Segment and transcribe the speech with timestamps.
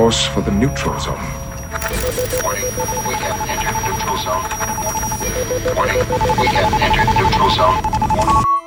[0.00, 1.18] course for the neutral zone.
[2.42, 2.64] Warning,
[3.06, 4.44] we have entered neutral zone.
[5.76, 5.98] Warning,
[6.40, 7.76] we have entered neutral zone.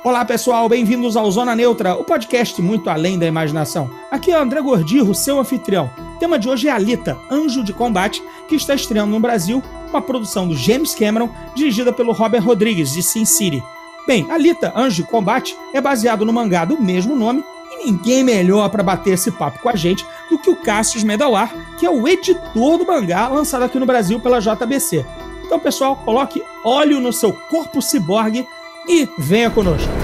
[0.04, 3.90] Olá pessoal, bem-vindos ao Zona Neutra, o podcast muito além da imaginação.
[4.12, 5.90] Aqui é o André Gordirro, seu anfitrião.
[6.14, 10.00] O tema de hoje é Alita, Anjo de Combate, que está estreando no Brasil, uma
[10.00, 13.60] produção do James Cameron, dirigida pelo Robert Rodrigues, de Sin City.
[14.06, 18.68] Bem, Alita, Anjo de Combate, é baseado no mangá do mesmo nome, e ninguém melhor
[18.68, 22.08] para bater esse papo com a gente do que o Cassius Medawar, que é o
[22.08, 25.06] editor do mangá lançado aqui no Brasil pela JBC.
[25.44, 28.46] Então, pessoal, coloque óleo no seu corpo ciborgue
[28.88, 30.03] e venha conosco.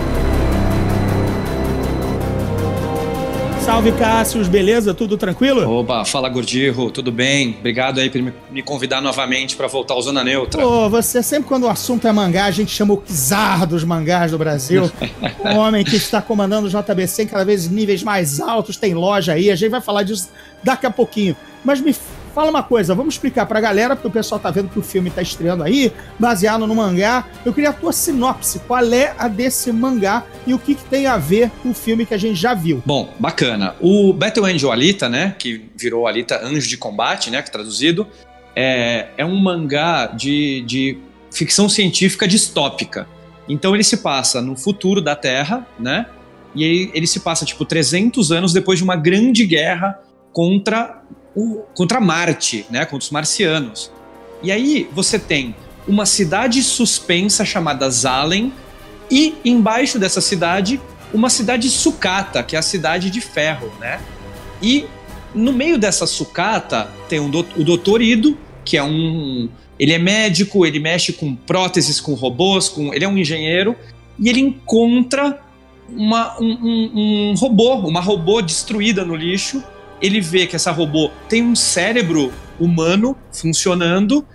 [3.70, 4.92] Salve Cássius, beleza?
[4.92, 5.78] Tudo tranquilo?
[5.78, 7.54] Opa, fala Gordirro, tudo bem?
[7.56, 10.60] Obrigado aí por me convidar novamente para voltar ao Zona Neutra.
[10.60, 14.32] Pô, você sempre quando o assunto é mangá, a gente chama o czar dos mangás
[14.32, 14.90] do Brasil.
[15.44, 19.34] um homem que está comandando o JBC em cada vez níveis mais altos, tem loja
[19.34, 20.30] aí, a gente vai falar disso
[20.64, 21.36] daqui a pouquinho.
[21.64, 21.94] Mas me
[22.34, 25.10] Fala uma coisa, vamos explicar pra galera, porque o pessoal tá vendo que o filme
[25.10, 27.26] tá estreando aí, baseado no mangá.
[27.44, 31.06] Eu queria a tua sinopse, qual é a desse mangá e o que, que tem
[31.06, 32.82] a ver com o filme que a gente já viu.
[32.86, 33.74] Bom, bacana.
[33.80, 38.06] O Battle Angel Alita, né, que virou Alita Anjo de Combate, né, que traduzido,
[38.54, 40.98] é, é um mangá de, de
[41.32, 43.08] ficção científica distópica.
[43.48, 46.06] Então ele se passa no futuro da Terra, né,
[46.54, 49.98] e ele, ele se passa, tipo, 300 anos depois de uma grande guerra
[50.32, 51.02] contra
[51.34, 53.90] o, contra Marte, né, contra os marcianos.
[54.42, 55.54] E aí você tem
[55.86, 58.52] uma cidade suspensa chamada Zalen
[59.10, 60.80] e embaixo dessa cidade
[61.12, 64.00] uma cidade sucata, que é a cidade de ferro, né?
[64.62, 64.86] E
[65.34, 69.48] no meio dessa sucata tem um do, o Doutor Ido, que é um
[69.78, 73.74] ele é médico, ele mexe com próteses, com robôs, com ele é um engenheiro
[74.18, 75.40] e ele encontra
[75.88, 79.62] uma, um, um, um robô, uma robô destruída no lixo
[80.00, 84.26] ele vê que essa robô tem um cérebro humano funcionando,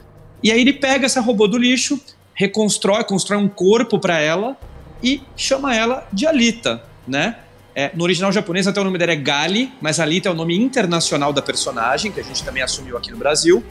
[0.41, 1.99] e aí ele pega essa robô do lixo,
[2.33, 4.57] reconstrói, constrói um corpo para ela
[5.01, 7.37] e chama ela de Alita, né?
[7.73, 10.55] É, no original japonês até o nome dela é Gali, mas Alita é o nome
[10.57, 13.63] internacional da personagem, que a gente também assumiu aqui no Brasil.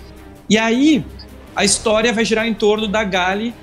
[0.48, 1.04] E aí
[1.56, 3.54] a história vai girar em torno da Gali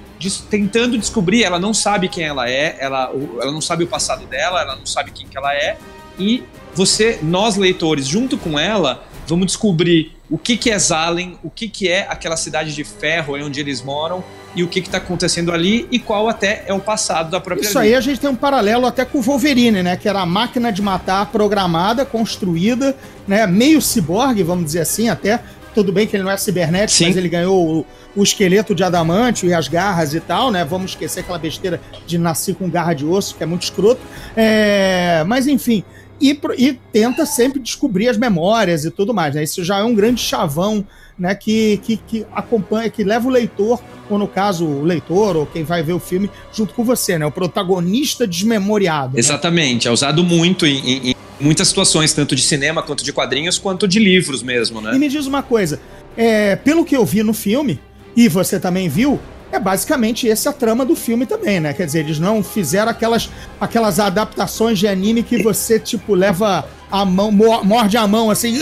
[0.49, 4.61] tentando descobrir, ela não sabe quem ela é, ela, ela não sabe o passado dela,
[4.61, 5.77] ela não sabe quem que ela é,
[6.17, 11.49] e você, nós leitores, junto com ela, vamos descobrir o que, que é Zalen, o
[11.49, 14.23] que, que é aquela cidade de ferro onde eles moram
[14.55, 17.77] e o que está acontecendo ali e qual até é o passado da própria Isso
[17.77, 19.95] aí a gente tem um paralelo até com o Wolverine, né?
[19.95, 22.95] Que era a máquina de matar programada, construída,
[23.27, 23.45] né?
[23.47, 25.39] Meio ciborgue, vamos dizer assim, até.
[25.73, 27.07] Tudo bem que ele não é cibernético, Sim.
[27.07, 30.65] mas ele ganhou o, o esqueleto de adamante e as garras e tal, né?
[30.65, 34.01] Vamos esquecer aquela besteira de nascer com garra de osso, que é muito escroto.
[34.35, 35.23] É...
[35.25, 35.81] Mas enfim,
[36.21, 39.33] e, e, tenta sempre descobrir as memórias e tudo mais.
[39.33, 39.43] Né?
[39.43, 40.85] Isso já é um grande chavão
[41.17, 45.45] né, que, que, que, acompanha, que leva o leitor, ou no caso, o leitor, ou
[45.45, 47.25] quem vai ver o filme, junto com você, né?
[47.25, 49.13] O protagonista desmemoriado.
[49.13, 49.19] Né?
[49.19, 49.89] Exatamente, né?
[49.89, 53.87] é usado muito em, em, em, muitas situações, tanto de cinema quanto de quadrinhos, quanto
[53.87, 54.95] de livros mesmo, né?
[54.95, 55.79] E me diz uma coisa,
[56.17, 57.79] é, pelo que eu vi no filme,
[58.15, 59.19] e você também viu,
[59.51, 61.73] é basicamente essa a trama do filme também, né?
[61.73, 63.29] Quer dizer, eles não fizeram aquelas,
[63.59, 68.57] aquelas adaptações de anime que você, tipo, leva a mão, morde a mão assim,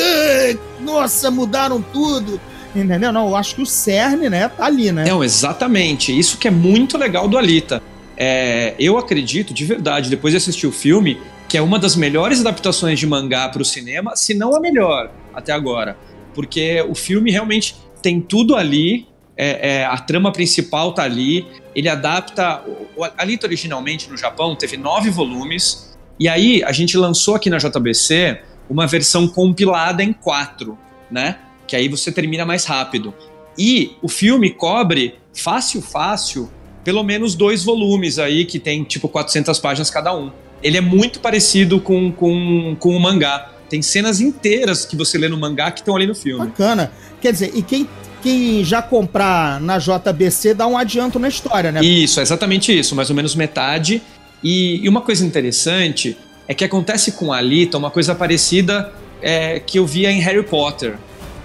[0.80, 2.40] nossa, mudaram tudo.
[2.76, 3.12] Entendeu?
[3.12, 5.06] Não, eu acho que o cerne, né, tá ali, né?
[5.06, 6.18] Não, exatamente.
[6.18, 7.82] Isso que é muito legal do Alita.
[8.16, 12.42] É, eu acredito, de verdade, depois de assistir o filme, que é uma das melhores
[12.42, 15.98] adaptações de mangá para o cinema, se não a melhor até agora.
[16.36, 19.08] Porque o filme realmente tem tudo ali
[19.42, 22.44] é, é, a trama principal tá ali, ele adapta.
[22.44, 27.58] A Alita originalmente no Japão teve nove volumes, e aí a gente lançou aqui na
[27.58, 30.78] JBC uma versão compilada em quatro,
[31.10, 31.38] né?
[31.66, 33.14] Que aí você termina mais rápido.
[33.58, 36.52] E o filme cobre fácil, fácil,
[36.84, 40.32] pelo menos dois volumes aí, que tem tipo 400 páginas cada um.
[40.62, 43.53] Ele é muito parecido com, com, com o mangá.
[43.70, 46.46] Tem cenas inteiras que você lê no mangá que estão ali no filme.
[46.46, 46.92] Bacana.
[47.22, 47.88] Quer dizer, e quem
[48.22, 51.82] quem já comprar na JBC dá um adianto na história, né?
[51.82, 54.02] Isso, é exatamente isso, mais ou menos metade.
[54.44, 56.18] E, e uma coisa interessante
[56.48, 60.44] é que acontece com a Alita uma coisa parecida é, que eu via em Harry
[60.44, 60.98] Potter.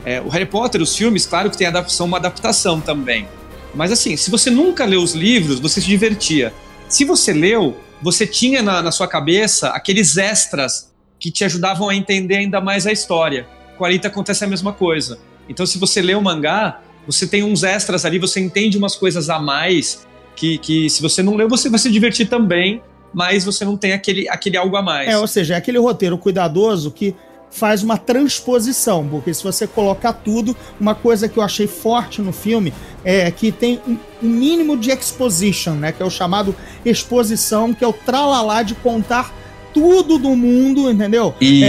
[0.05, 3.27] É, o Harry Potter, os filmes, claro que tem adaptação, uma adaptação também.
[3.75, 6.53] Mas assim, se você nunca leu os livros, você se divertia.
[6.89, 11.95] Se você leu, você tinha na, na sua cabeça aqueles extras que te ajudavam a
[11.95, 13.47] entender ainda mais a história.
[13.77, 15.19] Com a Alita acontece a mesma coisa.
[15.49, 19.29] Então, se você lê o mangá, você tem uns extras ali, você entende umas coisas
[19.29, 22.83] a mais que, que se você não leu, você vai se divertir também,
[23.13, 25.09] mas você não tem aquele, aquele algo a mais.
[25.09, 27.15] É, ou seja, é aquele roteiro cuidadoso que
[27.51, 32.33] faz uma transposição, porque se você colocar tudo, uma coisa que eu achei forte no
[32.33, 32.75] filme
[33.05, 36.55] é que tem um, um mínimo de exposition, né, que é o chamado
[36.85, 39.33] exposição, que é o tralalá de contar
[39.75, 41.35] tudo do mundo, entendeu?
[41.41, 41.65] Isso.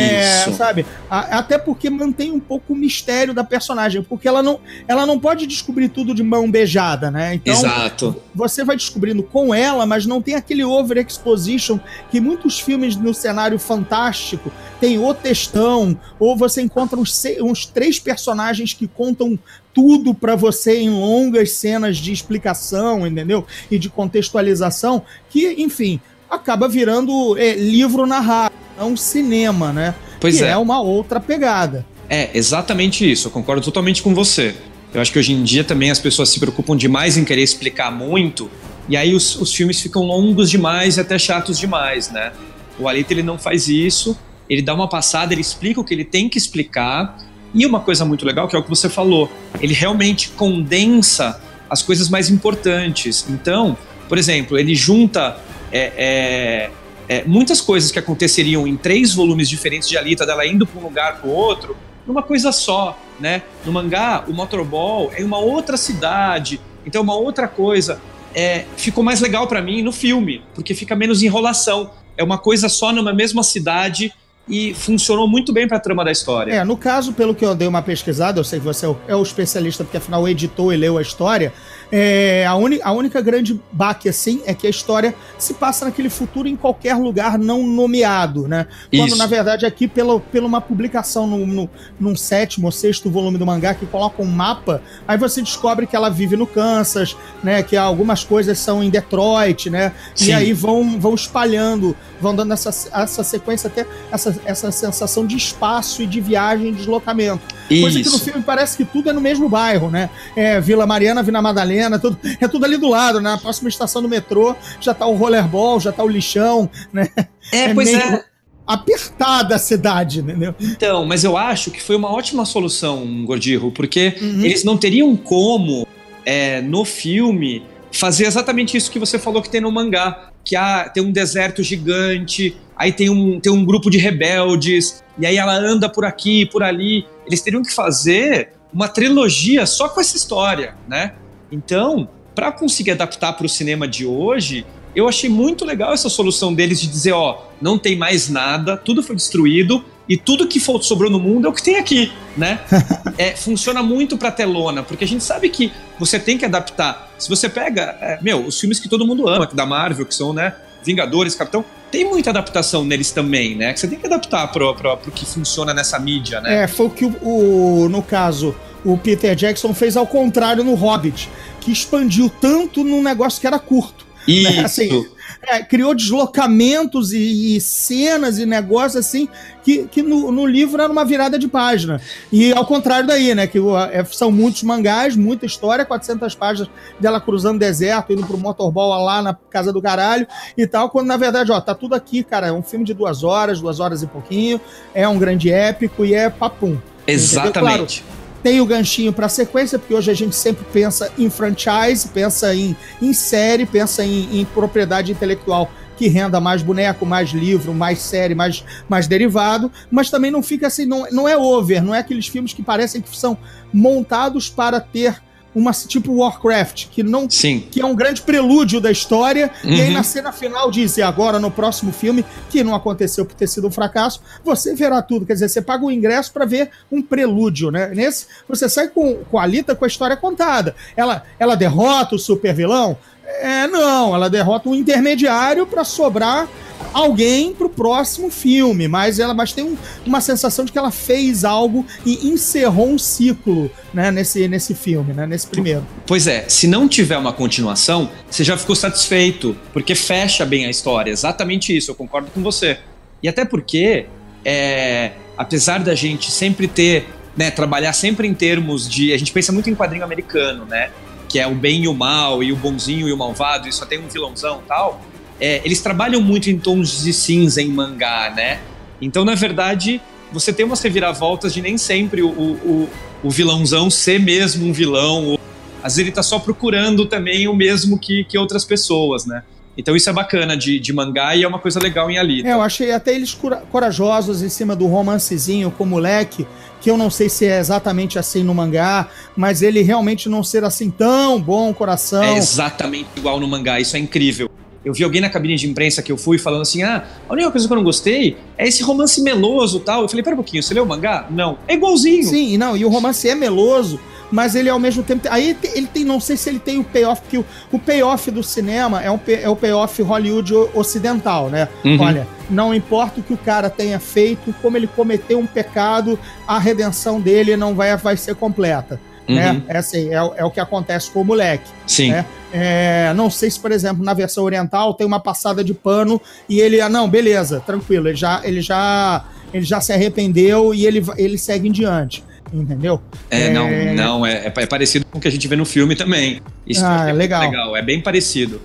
[0.50, 0.86] É, sabe?
[1.10, 5.20] A, até porque mantém um pouco o mistério da personagem, porque ela não, ela não
[5.20, 7.34] pode descobrir tudo de mão beijada, né?
[7.34, 8.16] Então, Exato.
[8.34, 11.80] você vai descobrindo com ela, mas não tem aquele overexposition
[12.12, 17.98] que muitos filmes no cenário fantástico tem o textão, ou você encontra uns, uns três
[17.98, 19.40] personagens que contam
[19.74, 23.46] tudo para você em longas cenas de explicação, entendeu?
[23.70, 26.00] E de contextualização, que, enfim,
[26.36, 29.96] acaba virando é, livro narrado, não cinema, né?
[30.20, 30.50] Pois que é.
[30.50, 31.86] é uma outra pegada.
[32.10, 33.28] É, exatamente isso.
[33.28, 34.56] Eu concordo totalmente com você.
[34.94, 37.92] Eu acho que hoje em dia também as pessoas se preocupam demais em querer explicar
[37.92, 38.50] muito,
[38.88, 42.32] e aí os, os filmes ficam longos demais e até chatos demais, né?
[42.80, 44.18] O Alita ele não faz isso,
[44.50, 47.18] ele dá uma passada, ele explica o que ele tem que explicar,
[47.54, 49.30] e uma coisa muito legal, que é o que você falou,
[49.60, 53.26] ele realmente condensa as coisas mais importantes.
[53.30, 53.78] Então,
[54.08, 55.38] por exemplo, ele junta
[55.76, 56.72] é, é,
[57.10, 60.84] é, muitas coisas que aconteceriam em três volumes diferentes de Alita, dela indo para um
[60.84, 61.76] lugar para o outro,
[62.08, 63.42] numa coisa só, né?
[63.66, 68.00] No mangá, o Motorball é uma outra cidade, então uma outra coisa.
[68.34, 71.92] É, ficou mais legal para mim no filme, porque fica menos enrolação.
[72.16, 74.14] É uma coisa só numa mesma cidade
[74.48, 76.54] e funcionou muito bem para a trama da história.
[76.54, 79.22] É, no caso, pelo que eu dei uma pesquisada, eu sei que você é o
[79.22, 81.52] especialista, porque afinal editou e leu a história.
[81.92, 86.48] É, a, a única grande baque, assim, é que a história se passa naquele futuro
[86.48, 88.68] em qualquer lugar não nomeado, né?
[88.90, 89.18] Quando, Isso.
[89.18, 93.46] na verdade, aqui, pela, pela uma publicação no, no, num sétimo ou sexto volume do
[93.46, 97.62] mangá que coloca um mapa, aí você descobre que ela vive no Kansas, né?
[97.64, 99.92] Que algumas coisas são em Detroit, né?
[100.14, 100.30] Sim.
[100.30, 105.36] E aí vão, vão espalhando, vão dando essa, essa sequência, até essa, essa sensação de
[105.36, 107.56] espaço e de viagem e deslocamento.
[107.70, 107.82] Isso.
[107.82, 110.10] Coisa que no filme parece que tudo é no mesmo bairro, né?
[110.36, 113.32] É Vila Mariana, Vila Madalena, tudo, é tudo ali do lado, né?
[113.32, 117.10] Na próxima estação do metrô já tá o rollerball, já tá o lixão, né?
[117.52, 118.00] É, é pois meio...
[118.00, 118.26] é
[118.66, 120.56] apertada a cidade, entendeu?
[120.60, 124.44] Então, mas eu acho que foi uma ótima solução, Gordirro, porque uhum.
[124.44, 125.88] eles não teriam como,
[126.26, 127.64] é, no filme,
[127.98, 130.30] fazer exatamente isso que você falou que tem no mangá.
[130.44, 135.26] Que há, tem um deserto gigante, aí tem um, tem um grupo de rebeldes, e
[135.26, 137.06] aí ela anda por aqui, por ali.
[137.26, 141.14] Eles teriam que fazer uma trilogia só com essa história, né?
[141.52, 144.66] Então, para conseguir adaptar para o cinema de hoje,
[144.96, 149.02] eu achei muito legal essa solução deles de dizer, ó, não tem mais nada, tudo
[149.02, 152.60] foi destruído e tudo que sobrou no mundo é o que tem aqui, né?
[153.18, 157.12] é, funciona muito para telona, porque a gente sabe que você tem que adaptar.
[157.18, 160.34] Se você pega, é, meu, os filmes que todo mundo ama, da Marvel, que são,
[160.34, 160.54] né,
[160.84, 163.74] Vingadores, Capitão, tem muita adaptação neles também, né?
[163.74, 166.64] Que você tem que adaptar pro, pro, pro que funciona nessa mídia, né?
[166.64, 170.76] É, foi o que o, o, no caso, o Peter Jackson fez ao contrário no
[170.76, 171.30] Hobbit,
[171.60, 174.05] que expandiu tanto num negócio que era curto.
[174.28, 174.52] Isso.
[174.52, 174.66] Né?
[174.66, 175.06] Assim,
[175.48, 179.28] é, criou deslocamentos e, e, cenas e negócios assim
[179.64, 182.02] que, que no, no, livro era uma virada de página.
[182.32, 183.48] E ao contrário daí, né?
[183.48, 183.60] Que
[183.92, 186.70] é, são muitos mangás, muita história, 400 páginas
[187.00, 191.18] dela cruzando deserto, indo pro motorball lá na casa do caralho e tal, quando na
[191.18, 192.48] verdade, ó, tá tudo aqui, cara.
[192.48, 194.60] É um filme de duas horas, duas horas e pouquinho,
[194.94, 196.78] é um grande épico e é papum.
[197.08, 198.04] Exatamente.
[198.04, 202.54] Claro, tem o ganchinho para sequência, porque hoje a gente sempre pensa em franchise, pensa
[202.54, 207.98] em, em série, pensa em, em propriedade intelectual que renda mais boneco, mais livro, mais
[207.98, 211.98] série, mais, mais derivado, mas também não fica assim, não, não é over, não é
[211.98, 213.36] aqueles filmes que parecem que são
[213.74, 215.20] montados para ter
[215.56, 217.66] uma tipo Warcraft, que não Sim.
[217.72, 219.72] que é um grande prelúdio da história, uhum.
[219.72, 219.94] e aí uhum.
[219.94, 223.68] na cena final diz, e agora no próximo filme, que não aconteceu por ter sido
[223.68, 227.72] um fracasso, você verá tudo, quer dizer, você paga o ingresso para ver um prelúdio,
[227.72, 227.88] né?
[227.96, 230.76] Nesse, você sai com, com a Alita com a história contada.
[230.98, 232.98] Ela, ela derrota o super vilão?
[233.26, 236.48] É, não, ela derrota um intermediário para sobrar
[236.94, 241.44] alguém pro próximo filme, mas ela mas tem um, uma sensação de que ela fez
[241.44, 245.86] algo e encerrou um ciclo, né, nesse, nesse filme, né, nesse primeiro.
[246.06, 250.70] Pois é, se não tiver uma continuação, você já ficou satisfeito, porque fecha bem a
[250.70, 252.80] história, exatamente isso, eu concordo com você.
[253.22, 254.06] E até porque,
[254.44, 259.52] é, apesar da gente sempre ter, né, trabalhar sempre em termos de, a gente pensa
[259.52, 260.92] muito em quadrinho americano, né,
[261.36, 263.86] que é o bem e o mal, e o bonzinho e o malvado, e só
[263.86, 265.02] tem um vilãozão tal,
[265.38, 268.62] é, eles trabalham muito em tons de cinza em mangá, né?
[269.02, 270.02] Então, na verdade,
[270.32, 272.90] você tem umas reviravoltas de nem sempre o, o,
[273.22, 275.38] o vilãozão ser mesmo um vilão.
[275.84, 279.44] Às vezes ele tá só procurando também o mesmo que, que outras pessoas, né?
[279.78, 282.48] Então isso é bacana de, de mangá e é uma coisa legal em Alita.
[282.48, 283.38] É, eu achei até eles
[283.70, 286.48] corajosos em cima do romancezinho com o moleque,
[286.86, 290.64] que eu não sei se é exatamente assim no mangá, mas ele realmente não ser
[290.64, 292.22] assim tão bom coração.
[292.22, 294.48] É exatamente igual no mangá, isso é incrível.
[294.86, 297.50] Eu vi alguém na cabine de imprensa que eu fui falando assim: ah, a única
[297.50, 300.04] coisa que eu não gostei é esse romance meloso tal.
[300.04, 301.26] Eu falei: pera um pouquinho, você leu o mangá?
[301.32, 301.58] Não.
[301.68, 302.24] É igualzinho.
[302.24, 304.00] Sim, não, e o romance é meloso,
[304.32, 305.28] mas ele ao mesmo tempo.
[305.30, 308.44] Aí ele tem, não sei se ele tem o payoff, porque o, o payoff do
[308.44, 311.68] cinema é, um, é o payoff Hollywood ocidental, né?
[311.84, 312.02] Uhum.
[312.02, 316.60] Olha, não importa o que o cara tenha feito, como ele cometeu um pecado, a
[316.60, 319.00] redenção dele não vai, vai ser completa.
[319.28, 319.36] Uhum.
[319.36, 319.62] Né?
[319.68, 321.70] É, assim, é, é, o que acontece com o moleque.
[321.88, 322.12] Sim.
[322.12, 322.26] Né?
[322.54, 326.60] É, não sei se, por exemplo, na versão oriental tem uma passada de pano e
[326.60, 331.04] ele, ah, não, beleza, tranquilo, ele já, ele já, ele já se arrependeu e ele,
[331.18, 332.24] ele segue em diante.
[332.56, 333.02] Entendeu?
[333.30, 333.54] É, é...
[333.54, 336.42] não, não, é, é, parecido com o que a gente vê no filme também.
[336.66, 337.42] Isso ah, é legal.
[337.42, 338.62] legal, é bem parecido.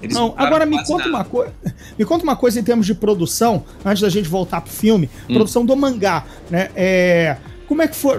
[0.00, 1.08] Eles não, agora me conta nada.
[1.10, 1.52] uma coisa.
[1.98, 5.34] Me conta uma coisa em termos de produção, antes da gente voltar pro filme, hum.
[5.34, 6.70] produção do mangá, né?
[6.76, 7.36] É,
[7.68, 8.18] como é que foi?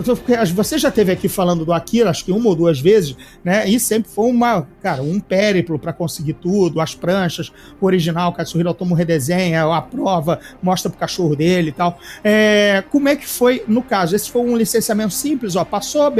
[0.54, 3.68] Você já teve aqui falando do Akira, acho que uma ou duas vezes, né?
[3.68, 7.52] E sempre foi uma, cara, um périplo para conseguir tudo, as pranchas,
[7.82, 12.00] o original, o Katsuhiro Otomo redesenha, a prova, mostra pro cachorro dele e tal.
[12.24, 14.16] É, como é que foi no caso?
[14.16, 16.14] Esse foi um licenciamento simples, ó, passou,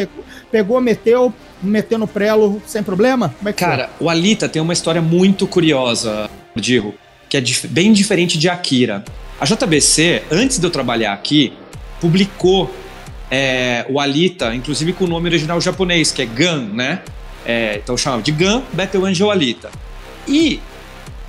[0.52, 1.32] pegou, meteu,
[1.62, 3.30] meteu no prelo sem problema?
[3.38, 4.08] Como é que cara, foi?
[4.08, 6.96] o Alita tem uma história muito curiosa, Dirro,
[7.30, 9.04] que é dif bem diferente de Akira.
[9.40, 11.54] A JBC, antes de eu trabalhar aqui,
[12.02, 12.74] publicou
[13.32, 17.02] é, o Alita, inclusive com o nome original japonês, que é Gun, né?
[17.46, 19.70] É, então chamava de Gun Battle Angel Alita.
[20.28, 20.60] E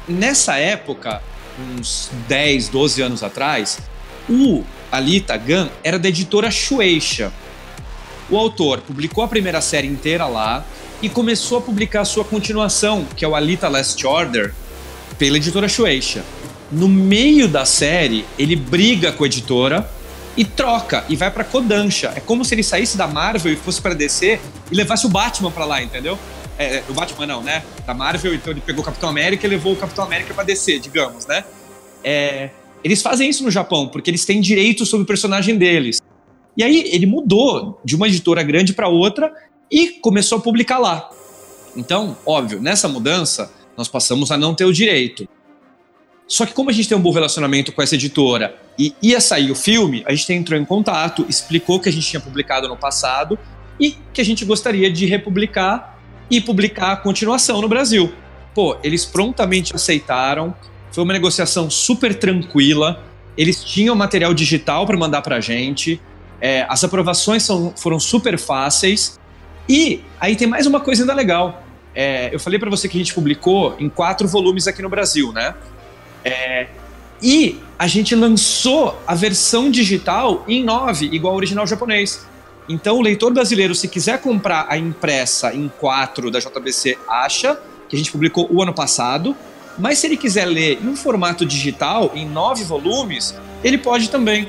[0.08, 1.22] nessa época,
[1.58, 3.78] uns 10, 12 anos atrás,
[4.28, 7.32] o Alita Gun era da editora Shueisha.
[8.28, 10.64] O autor publicou a primeira série inteira lá
[11.02, 14.54] e começou a publicar a sua continuação, que é o Alita Last Order,
[15.18, 16.24] pela editora Shueisha.
[16.70, 19.90] No meio da série, ele briga com a editora
[20.36, 22.12] e troca e vai para Kodansha.
[22.14, 25.50] É como se ele saísse da Marvel e fosse para DC e levasse o Batman
[25.50, 26.18] para lá, entendeu?
[26.58, 27.62] É, é, o Batman não, né?
[27.86, 30.78] Da Marvel, então ele pegou o Capitão América e levou o Capitão América para DC,
[30.78, 31.44] digamos, né?
[32.04, 32.50] É,
[32.82, 36.00] eles fazem isso no Japão porque eles têm direito sobre o personagem deles.
[36.56, 39.32] E aí ele mudou de uma editora grande para outra
[39.70, 41.10] e começou a publicar lá.
[41.76, 45.26] Então, óbvio, nessa mudança nós passamos a não ter o direito.
[46.30, 49.50] Só que como a gente tem um bom relacionamento com essa editora e ia sair
[49.50, 53.36] o filme, a gente entrou em contato, explicou que a gente tinha publicado no passado
[53.80, 55.98] e que a gente gostaria de republicar
[56.30, 58.12] e publicar a continuação no Brasil.
[58.54, 60.54] Pô, eles prontamente aceitaram,
[60.92, 63.02] foi uma negociação super tranquila,
[63.36, 66.00] eles tinham material digital para mandar para a gente,
[66.40, 69.18] é, as aprovações são, foram super fáceis
[69.68, 71.64] e aí tem mais uma coisa ainda legal.
[71.92, 75.32] É, eu falei para você que a gente publicou em quatro volumes aqui no Brasil,
[75.32, 75.56] né?
[76.24, 76.68] É,
[77.22, 82.26] e a gente lançou a versão digital em 9, igual ao original japonês.
[82.68, 87.58] Então o leitor brasileiro, se quiser comprar a impressa em 4 da JBC, acha,
[87.88, 89.36] que a gente publicou o ano passado.
[89.78, 93.34] Mas se ele quiser ler em formato digital, em nove volumes,
[93.64, 94.48] ele pode também.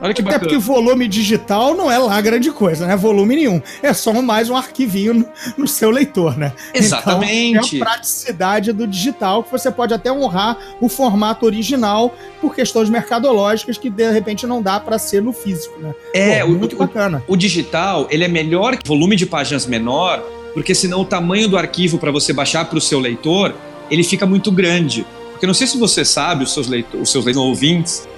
[0.00, 0.50] Olha que Até bacana.
[0.50, 2.96] porque volume digital não é lá grande coisa, né?
[2.96, 3.60] Volume nenhum.
[3.82, 5.28] É só mais um arquivinho no,
[5.58, 6.52] no seu leitor, né?
[6.72, 7.76] Exatamente.
[7.76, 12.54] Então, é a praticidade do digital que você pode até honrar o formato original por
[12.54, 15.92] questões mercadológicas que de repente não dá para ser no físico, né?
[16.14, 17.22] É, Pô, muito o, bacana.
[17.26, 20.22] O, o digital, ele é melhor que volume de páginas menor,
[20.54, 23.54] porque senão o tamanho do arquivo para você baixar para o seu leitor,
[23.90, 25.04] ele fica muito grande.
[25.32, 28.08] Porque não sei se você sabe, os seus, leitor, os seus ouvintes,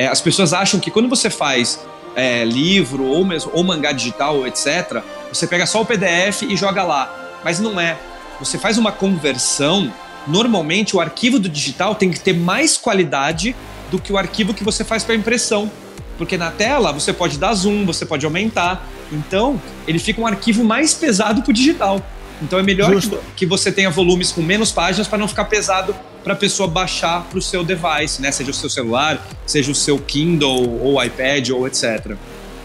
[0.00, 1.78] é, as pessoas acham que quando você faz
[2.16, 6.82] é, livro ou mesmo ou mangá digital, etc., você pega só o PDF e joga
[6.82, 7.38] lá.
[7.44, 7.98] Mas não é.
[8.38, 9.92] Você faz uma conversão.
[10.26, 13.54] Normalmente o arquivo do digital tem que ter mais qualidade
[13.90, 15.70] do que o arquivo que você faz para impressão.
[16.16, 18.88] Porque na tela você pode dar zoom, você pode aumentar.
[19.12, 22.00] Então, ele fica um arquivo mais pesado para o digital.
[22.40, 25.94] Então é melhor que, que, você tenha volumes com menos páginas para não ficar pesado
[26.22, 28.30] para a pessoa baixar para o seu device, né?
[28.30, 32.16] Seja o seu celular, seja o seu Kindle ou iPad ou etc.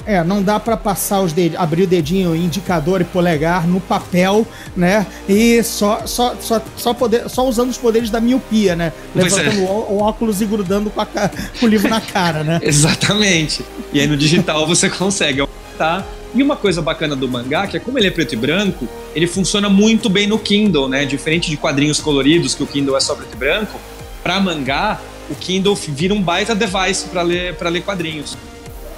[0.05, 4.45] É, não dá para passar os dedos, abrir o dedinho, indicador e polegar no papel,
[4.77, 5.05] né?
[5.27, 8.93] E só, só, só, só, poder, só usando os poderes da miopia, né?
[9.15, 9.19] É.
[9.19, 9.63] Levantando é.
[9.63, 11.05] o, o, óculos e grudando com, a,
[11.59, 12.59] com o livro na cara, né?
[12.63, 13.65] Exatamente.
[13.91, 16.05] E aí no digital você consegue aumentar
[16.35, 19.25] e uma coisa bacana do mangá, que é como ele é preto e branco, ele
[19.25, 21.05] funciona muito bem no Kindle, né?
[21.05, 23.79] Diferente de quadrinhos coloridos, que o Kindle é só preto e branco,
[24.21, 24.99] para mangá,
[25.29, 28.37] o Kindle vira um baita device para ler, ler quadrinhos.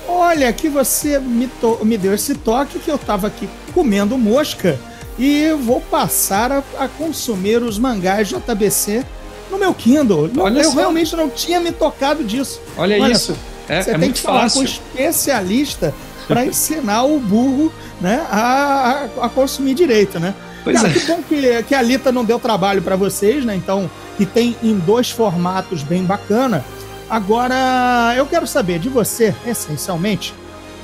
[0.08, 1.50] Olha, que você me,
[1.84, 4.80] me deu esse toque que eu tava aqui comendo mosca
[5.20, 9.06] e vou passar a, a consumir os mangás JBC
[9.52, 10.32] no meu Kindle.
[10.38, 10.78] Olha eu só.
[10.78, 12.60] realmente não tinha me tocado disso.
[12.78, 13.38] Olha, Olha isso.
[13.68, 14.56] É, você é tem que falar fácil.
[14.56, 15.94] com um especialista
[16.28, 20.34] para ensinar o burro né, a, a, a consumir direito, né?
[20.64, 20.94] Pois Cara, é.
[20.94, 23.56] que bom que, que a Lita não deu trabalho para vocês, né?
[23.56, 26.64] Então, e tem em dois formatos bem bacana.
[27.10, 30.34] Agora, eu quero saber de você, essencialmente,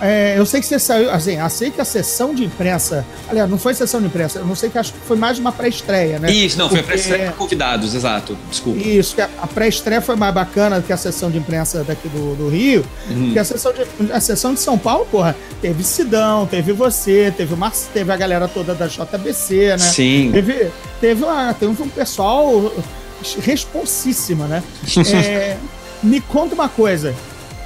[0.01, 3.49] é, eu sei que você saiu, assim, eu sei que a sessão de imprensa, aliás,
[3.49, 6.19] não foi sessão de imprensa, eu não sei que acho que foi mais uma pré-estreia,
[6.19, 6.31] né?
[6.31, 6.83] Isso, não, Porque...
[6.83, 8.79] foi a pré-estreia com convidados, exato, desculpa.
[8.79, 12.35] Isso, que a, pré-estreia foi mais bacana do que a sessão de imprensa daqui do,
[12.35, 13.25] do Rio, uhum.
[13.25, 17.53] porque a sessão, de, a sessão de São Paulo, porra, teve Sidão, teve você, teve,
[17.53, 19.77] uma, teve a galera toda da JBC, né?
[19.77, 20.29] Sim.
[20.33, 22.71] Teve, teve, uma, teve um pessoal
[23.41, 24.63] responsíssima, né?
[25.13, 25.57] é,
[26.01, 27.15] me conta uma coisa,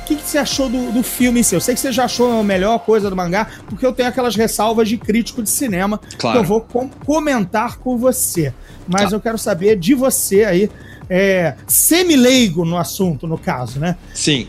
[0.08, 1.54] que, que você achou do, do filme em si?
[1.54, 4.36] Eu sei que você já achou a melhor coisa do mangá, porque eu tenho aquelas
[4.36, 6.38] ressalvas de crítico de cinema claro.
[6.38, 8.54] que eu vou com comentar com você.
[8.88, 9.16] Mas tá.
[9.16, 10.70] eu quero saber de você aí,
[11.10, 13.98] é, semi-leigo no assunto, no caso, né?
[14.14, 14.48] Sim.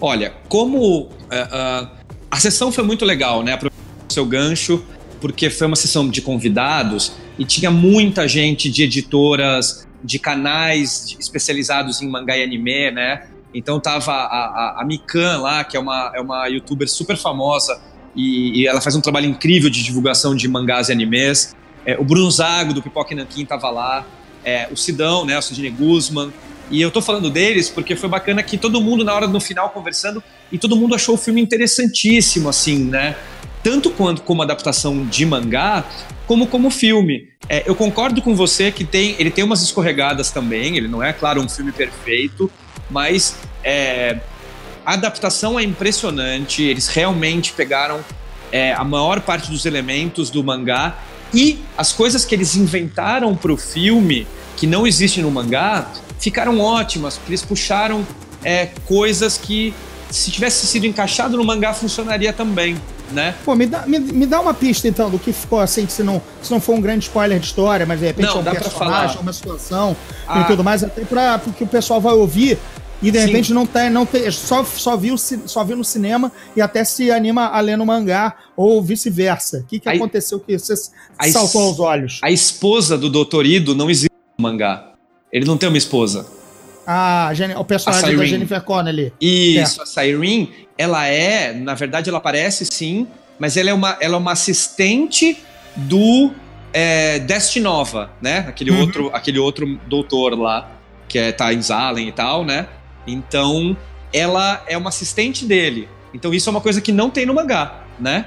[0.00, 1.88] Olha, como uh, uh,
[2.30, 3.56] a sessão foi muito legal, né?
[3.56, 4.84] Para o seu gancho,
[5.20, 12.00] porque foi uma sessão de convidados e tinha muita gente de editoras, de canais especializados
[12.00, 13.22] em mangá e anime, né?
[13.54, 17.80] Então tava a, a, a Mikan lá, que é uma, é uma youtuber super famosa
[18.14, 21.54] e, e ela faz um trabalho incrível de divulgação de mangás e animes.
[21.84, 24.04] É, o Bruno Zago, do Pipoca Nankin, tava lá.
[24.44, 26.32] É, o Sidão, né, o Sidney Guzman.
[26.70, 29.70] E eu tô falando deles porque foi bacana que todo mundo, na hora no final,
[29.70, 33.14] conversando, e todo mundo achou o filme interessantíssimo, assim, né?
[33.62, 35.84] Tanto quanto como adaptação de mangá,
[36.26, 37.28] como como filme.
[37.48, 41.12] É, eu concordo com você que tem, ele tem umas escorregadas também, ele não é,
[41.12, 42.50] claro, um filme perfeito,
[42.92, 43.34] mas
[43.64, 44.18] é,
[44.84, 46.62] a adaptação é impressionante.
[46.62, 48.00] Eles realmente pegaram
[48.52, 50.98] é, a maior parte dos elementos do mangá
[51.34, 56.60] e as coisas que eles inventaram para o filme, que não existem no mangá, ficaram
[56.60, 58.06] ótimas, porque eles puxaram
[58.44, 59.72] é, coisas que,
[60.10, 62.76] se tivesse sido encaixado no mangá, funcionaria também.
[63.10, 63.34] Né?
[63.44, 66.22] Pô, me dá, me, me dá uma pista então do que ficou assim, se não,
[66.40, 69.18] se não for um grande spoiler de história, mas de repente não, é um personagem,
[69.20, 69.94] uma situação
[70.26, 70.40] ah.
[70.40, 72.58] e tudo mais, até para porque o pessoal vai ouvir
[73.02, 73.54] e de repente Sim.
[73.54, 77.46] não tem, não tem, só, só, viu, só viu no cinema e até se anima
[77.46, 79.58] a ler no mangá ou vice-versa.
[79.58, 80.74] O que, que a, aconteceu que você
[81.30, 82.20] saltou aos olhos?
[82.22, 83.44] A esposa do Dr.
[83.44, 84.92] Ido não existe no mangá.
[85.32, 86.26] Ele não tem uma esposa.
[86.86, 89.12] Ah, o personagem da Jennifer Connelly.
[89.20, 89.82] Isso, é.
[89.82, 93.06] a Cyrene, ela é, na verdade, ela aparece sim,
[93.38, 95.38] mas ela é uma, ela é uma assistente
[95.76, 96.30] do
[96.72, 98.44] é, Destinova, né?
[98.48, 98.80] Aquele, uhum.
[98.80, 100.70] outro, aquele outro doutor lá,
[101.08, 102.66] que é, tá em Zalen e tal, né?
[103.06, 103.76] Então,
[104.12, 105.88] ela é uma assistente dele.
[106.14, 108.26] Então, isso é uma coisa que não tem no mangá, né?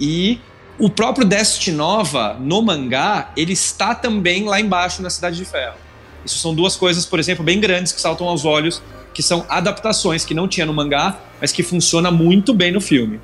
[0.00, 0.40] E
[0.78, 5.76] o próprio Destinova, no mangá, ele está também lá embaixo na Cidade de Ferro.
[6.24, 8.82] Isso são duas coisas, por exemplo, bem grandes que saltam aos olhos,
[9.14, 13.20] que são adaptações que não tinha no mangá, mas que funciona muito bem no filme.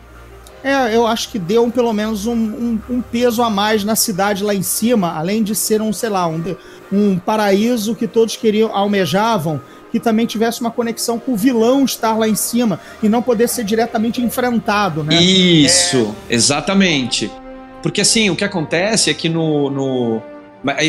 [0.65, 4.43] É, eu acho que deu pelo menos um, um, um, peso a mais na cidade
[4.43, 6.43] lá em cima, além de ser um, sei lá, um,
[6.91, 9.61] um paraíso que todos queriam, almejavam
[10.01, 13.65] também tivesse uma conexão com o vilão estar lá em cima e não poder ser
[13.65, 15.23] diretamente enfrentado, né?
[15.23, 16.35] Isso, é...
[16.35, 17.31] exatamente.
[17.83, 20.23] Porque assim, o que acontece é que no, no.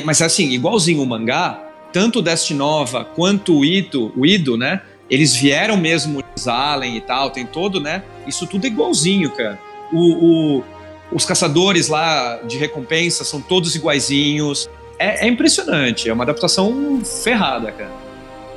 [0.05, 4.81] Mas assim, igualzinho o mangá, tanto o Destinova quanto o Ito, o Ido, né?
[5.09, 8.03] Eles vieram mesmo de Zalen e tal, tem todo, né?
[8.25, 9.59] Isso tudo é igualzinho, cara.
[9.91, 10.63] O, o,
[11.11, 14.69] os caçadores lá de recompensa são todos iguaizinhos.
[14.97, 18.04] É, é impressionante, é uma adaptação ferrada, cara.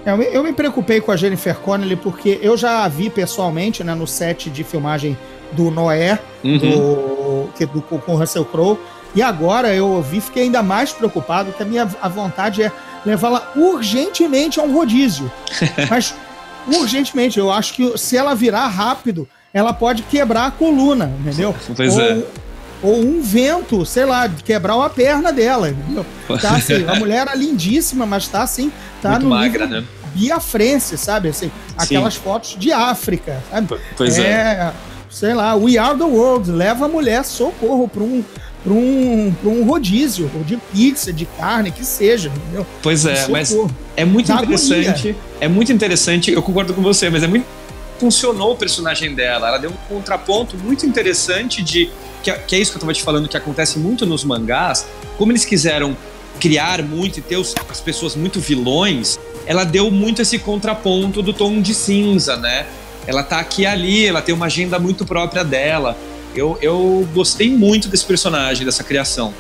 [0.05, 3.11] É, eu me, eu me preocupei com a Jennifer Connelly porque eu já a vi
[3.11, 5.17] pessoalmente né, no set de filmagem
[5.53, 6.59] do Noé, uhum.
[6.59, 8.79] do, que, do, com o Russell Crowe.
[9.15, 12.71] E agora eu ouvi, fiquei ainda mais preocupado, que a minha a vontade é
[13.05, 15.31] levá-la urgentemente a um rodízio.
[15.89, 16.15] Mas
[16.67, 21.55] urgentemente, eu acho que se ela virar rápido, ela pode quebrar a coluna, entendeu?
[21.75, 22.23] Pois ou, é.
[22.83, 26.07] Ou um vento, sei lá, quebrar uma perna dela, entendeu?
[26.41, 28.71] Tá assim, a mulher era lindíssima, mas tá assim,
[29.03, 29.85] tá Muito no magra, né?
[30.15, 31.29] Bia France, sabe?
[31.29, 32.21] Assim, aquelas Sim.
[32.21, 33.77] fotos de África, sabe?
[33.97, 34.73] Pois é, é.
[35.11, 38.23] Sei lá, We Are the World, leva a mulher socorro para um
[38.63, 42.67] para um, pra um rodízio, ou de pizza, de carne, que seja, entendeu?
[42.83, 43.57] Pois é, mas
[43.97, 45.11] é muito interessante.
[45.11, 45.17] Agonia.
[45.41, 47.47] É muito interessante, eu concordo com você, mas é muito.
[47.99, 51.91] Funcionou o personagem dela, ela deu um contraponto muito interessante de.
[52.23, 55.33] Que, que é isso que eu estava te falando, que acontece muito nos mangás, como
[55.33, 55.97] eles quiseram
[56.39, 61.33] criar muito e ter os, as pessoas muito vilões, ela deu muito esse contraponto do
[61.33, 62.67] tom de cinza, né?
[63.07, 65.97] Ela tá aqui e ali, ela tem uma agenda muito própria dela.
[66.35, 69.33] Eu, eu gostei muito desse personagem, dessa criação.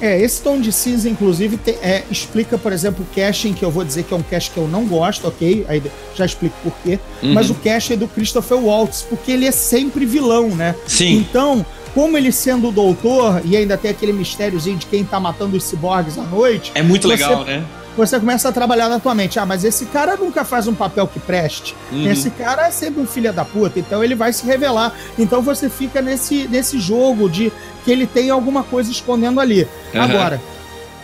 [0.00, 3.70] É, esse tom de cinza, inclusive, tem, é, explica, por exemplo, o casting, que eu
[3.70, 5.64] vou dizer que é um cast que eu não gosto, ok?
[5.68, 5.80] Aí
[6.16, 6.98] já explico por quê.
[7.22, 7.32] Uhum.
[7.32, 10.74] Mas o casting é do Christopher Waltz, porque ele é sempre vilão, né?
[10.88, 11.18] Sim.
[11.18, 15.56] Então, como ele sendo o doutor, e ainda tem aquele mistériozinho de quem tá matando
[15.56, 16.72] os ciborgues à noite.
[16.74, 17.64] É muito legal, né?
[17.96, 19.38] Você começa a trabalhar na tua mente.
[19.38, 21.76] Ah, mas esse cara nunca faz um papel que preste.
[21.90, 22.10] Uhum.
[22.10, 23.78] Esse cara é sempre um filho da puta.
[23.78, 24.94] Então ele vai se revelar.
[25.18, 27.52] Então você fica nesse, nesse jogo de
[27.84, 29.68] que ele tem alguma coisa escondendo ali.
[29.92, 30.00] Uhum.
[30.00, 30.40] Agora,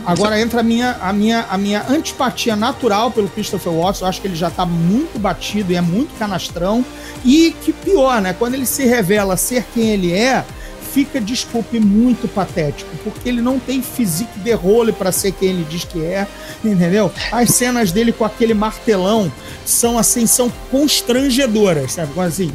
[0.07, 4.05] Agora entra a minha, a, minha, a minha antipatia natural pelo Christopher Watson.
[4.05, 6.85] Eu acho que ele já tá muito batido e é muito canastrão.
[7.24, 8.33] E que pior, né?
[8.33, 10.44] Quando ele se revela ser quem ele é,
[10.92, 15.66] fica, desculpe, muito patético, porque ele não tem physique de role para ser quem ele
[15.68, 16.27] diz que é,
[16.64, 17.12] entendeu?
[17.31, 19.31] As cenas dele com aquele martelão
[19.64, 22.18] são assim, são constrangedoras, sabe?
[22.20, 22.51] Assim,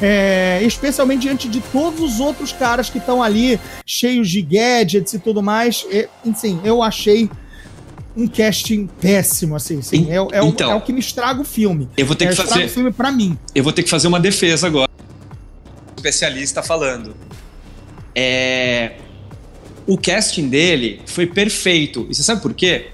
[0.00, 5.18] é, especialmente diante de todos os outros caras que estão ali, cheios de gadgets e
[5.18, 5.86] tudo mais.
[5.90, 7.30] E, enfim, eu achei
[8.16, 9.78] um casting péssimo, assim.
[9.78, 11.88] assim é, é, então, o, é, o, que me estraga o filme.
[11.96, 12.64] Eu vou ter é, que fazer.
[12.64, 13.38] o filme para mim.
[13.54, 14.88] Eu vou ter que fazer uma defesa agora.
[14.90, 17.14] O especialista falando
[18.14, 18.92] é,
[19.86, 22.06] o casting dele foi perfeito.
[22.08, 22.88] E você sabe por quê?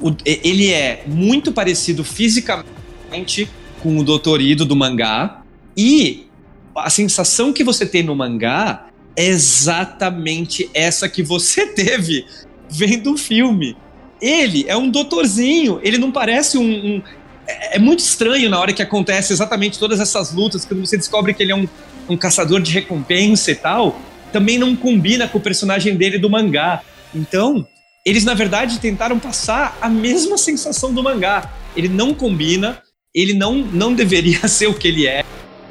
[0.00, 3.48] O, ele é muito parecido fisicamente
[3.80, 4.40] com o Dr.
[4.40, 5.42] Ido do mangá.
[5.76, 6.26] E
[6.74, 12.26] a sensação que você tem no mangá é exatamente essa que você teve
[12.68, 13.76] vendo o filme.
[14.20, 17.02] Ele é um doutorzinho, ele não parece um, um.
[17.46, 21.34] é, é muito estranho na hora que acontece exatamente todas essas lutas, quando você descobre
[21.34, 21.68] que ele é um,
[22.08, 24.00] um caçador de recompensa e tal
[24.32, 26.82] também não combina com o personagem dele do mangá.
[27.14, 27.66] Então,
[28.04, 31.52] eles na verdade tentaram passar a mesma sensação do mangá.
[31.76, 32.82] Ele não combina,
[33.14, 35.24] ele não, não deveria ser o que ele é.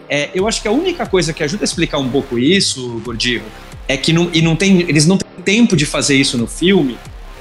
[0.10, 0.30] é.
[0.34, 3.43] Eu acho que a única coisa que ajuda a explicar um pouco isso, Gordinho,
[3.88, 6.97] é que não, e não tem, eles não têm tempo de fazer isso no filme.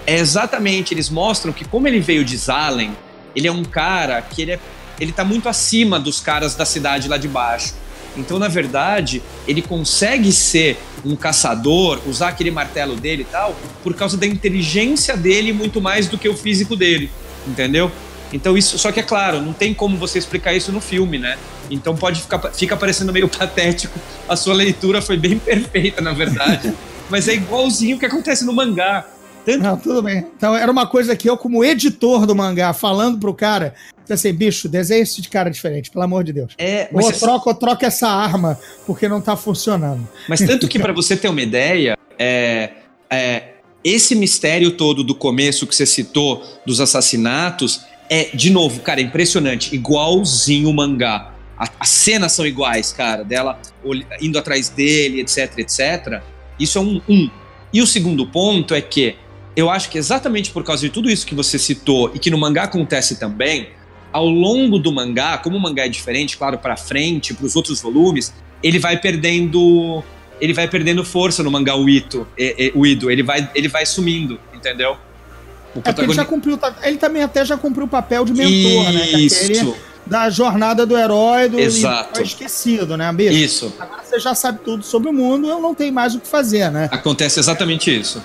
[0.06, 2.90] É exatamente, eles mostram que como ele veio de Zalen,
[3.36, 4.60] ele é um cara que ele, é,
[4.98, 7.74] ele tá muito acima dos caras da cidade lá de baixo.
[8.16, 13.94] Então, na verdade, ele consegue ser um caçador, usar aquele martelo dele e tal, por
[13.94, 17.10] causa da inteligência dele muito mais do que o físico dele,
[17.46, 17.90] entendeu?
[18.32, 21.36] Então isso, só que é claro, não tem como você explicar isso no filme, né?
[21.70, 23.98] Então pode ficar fica parecendo meio patético.
[24.28, 26.72] A sua leitura foi bem perfeita, na verdade.
[27.10, 29.04] Mas é igualzinho o que acontece no mangá.
[29.44, 29.62] Tanto...
[29.62, 30.26] Não, tudo bem.
[30.36, 33.74] Então era uma coisa que eu, como editor do mangá, falando pro cara,
[34.08, 36.54] assim, bicho, desenha esse de cara diferente, pelo amor de Deus.
[36.58, 37.18] É, ou você...
[37.18, 40.06] troca ou troca essa arma, porque não tá funcionando.
[40.28, 42.70] Mas tanto que para você ter uma ideia, é,
[43.08, 43.42] é,
[43.82, 49.74] esse mistério todo do começo que você citou, dos assassinatos, é, de novo, cara, impressionante,
[49.74, 51.32] igualzinho o mangá.
[51.56, 53.58] as cenas são iguais, cara, dela
[54.20, 56.22] indo atrás dele, etc, etc.
[56.58, 57.30] Isso é um, um.
[57.72, 59.16] E o segundo ponto é que
[59.60, 62.38] eu acho que exatamente por causa de tudo isso que você citou e que no
[62.38, 63.70] mangá acontece também,
[64.12, 67.80] ao longo do mangá, como o mangá é diferente, claro, para frente, para os outros
[67.80, 70.02] volumes, ele vai perdendo
[70.40, 72.26] ele vai perdendo força no mangá o Ito,
[72.74, 74.96] o Ido, ele vai ele vai sumindo, entendeu?
[75.74, 79.10] O é ele já cumpriu, ele também até já cumpriu o papel de mentor, né?
[79.20, 79.76] Isso.
[80.06, 82.20] da jornada do herói do Exato.
[82.20, 83.32] esquecido, né, Bicho?
[83.32, 83.74] Isso.
[83.78, 86.68] Agora você já sabe tudo sobre o mundo, eu não tenho mais o que fazer,
[86.70, 86.88] né?
[86.90, 88.20] Acontece exatamente isso.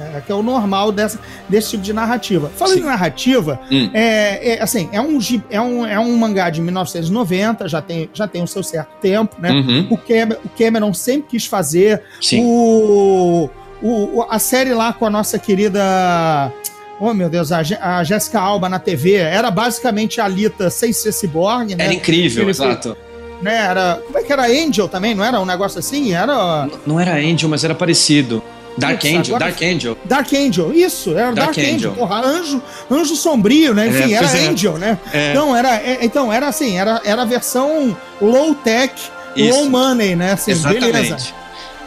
[0.00, 2.50] É, que é o normal dessa, desse tipo de narrativa.
[2.56, 2.82] Falando Sim.
[2.82, 3.90] em narrativa, hum.
[3.92, 5.18] é, é, assim, é um,
[5.50, 9.34] é, um, é um mangá de 1990, já tem, já tem o seu certo tempo,
[9.40, 9.50] né?
[9.50, 9.88] Uhum.
[9.90, 12.02] O, Cameron, o Cameron sempre quis fazer.
[12.20, 12.44] Sim.
[12.44, 13.50] O,
[13.82, 16.52] o, a série lá com a nossa querida.
[17.00, 21.12] Oh, meu Deus, a, a Jéssica Alba na TV era basicamente a Alita sem ser
[21.12, 21.84] cyborg, né?
[21.84, 22.96] Era incrível, exato.
[23.40, 26.12] né, era, como é que era Angel também, não era um negócio assim?
[26.12, 26.66] Era...
[26.66, 28.42] Não, não era Angel, mas era parecido.
[28.78, 29.50] Dark Angel, agora...
[29.50, 29.98] Dark Angel.
[30.04, 31.74] Dark Angel, isso, era Dark, Dark Angel.
[31.74, 31.92] Angel.
[31.94, 33.88] Porra, anjo, anjo sombrio, né?
[33.88, 34.48] Enfim, é, era é.
[34.48, 34.98] Angel, né?
[35.12, 35.30] É.
[35.30, 38.94] Então, era, é, então, era assim, era, era a versão low tech,
[39.36, 39.58] isso.
[39.58, 40.32] low money, né?
[40.32, 40.92] Assim, Exatamente.
[40.92, 41.16] beleza.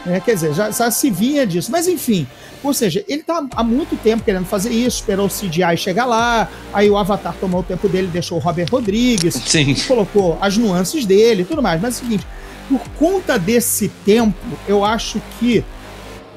[0.05, 1.71] É, quer dizer, já, já se vinha disso.
[1.71, 2.27] Mas enfim,
[2.63, 6.49] ou seja, ele tá há muito tempo querendo fazer isso, esperou o CGI chegar lá,
[6.73, 9.75] aí o Avatar tomou o tempo dele, deixou o Robert Rodrigues, Sim.
[9.87, 11.81] colocou as nuances dele e tudo mais.
[11.81, 12.27] Mas é o seguinte,
[12.67, 15.63] por conta desse tempo, eu acho que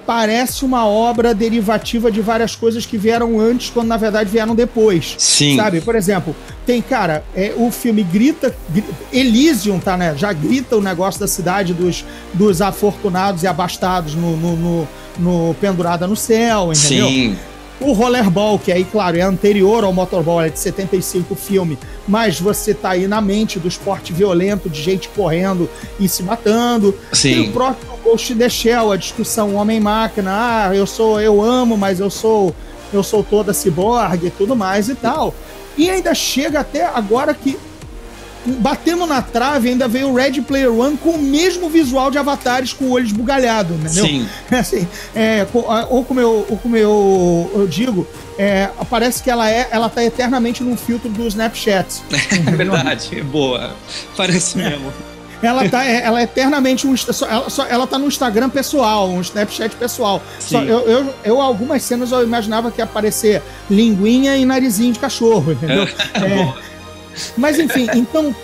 [0.07, 5.15] parece uma obra derivativa de várias coisas que vieram antes, quando na verdade vieram depois.
[5.19, 5.57] Sim.
[5.57, 5.81] Sabe?
[5.81, 6.35] Por exemplo,
[6.67, 8.93] tem, cara, é, o filme grita, grita.
[9.13, 10.15] Elysium, tá, né?
[10.17, 14.89] Já grita o negócio da cidade dos, dos afortunados e abastados no, no, no,
[15.19, 17.09] no Pendurada no Céu, entendeu?
[17.09, 17.39] Sim.
[17.81, 22.73] O Rollerball, que aí, claro, é anterior ao Motorball, é de 75 filme, mas você
[22.73, 26.97] tá aí na mente do esporte violento, de gente correndo e se matando.
[27.13, 27.31] Sim.
[27.33, 31.77] E o próprio Ghost in the Shell, a discussão homem-máquina, ah, eu sou, eu amo,
[31.77, 32.55] mas eu sou,
[32.93, 35.35] eu sou toda ciborgue e tudo mais e tal.
[35.77, 37.59] E ainda chega até agora que
[38.47, 42.73] batendo na trave, ainda veio o Red Player One com o mesmo visual de avatares
[42.73, 44.07] com o olho esbugalhado, entendeu?
[44.07, 44.29] Sim.
[44.51, 45.47] Assim, é,
[45.91, 48.07] ou como eu, ou como eu, eu digo,
[48.39, 52.03] é, parece que ela é, ela tá eternamente no filtro do Snapchat.
[52.47, 53.75] É verdade, é boa.
[54.17, 54.71] Parece é.
[54.71, 54.93] mesmo.
[55.43, 56.95] Ela tá, é, ela é eternamente um.
[57.29, 60.23] Ela, só, ela tá no Instagram pessoal, um Snapchat pessoal.
[60.39, 64.99] Só, eu, eu, eu, algumas cenas eu imaginava que ia aparecer linguinha e narizinho de
[64.99, 65.87] cachorro, entendeu?
[66.15, 66.74] É,
[67.37, 68.35] mas enfim, então,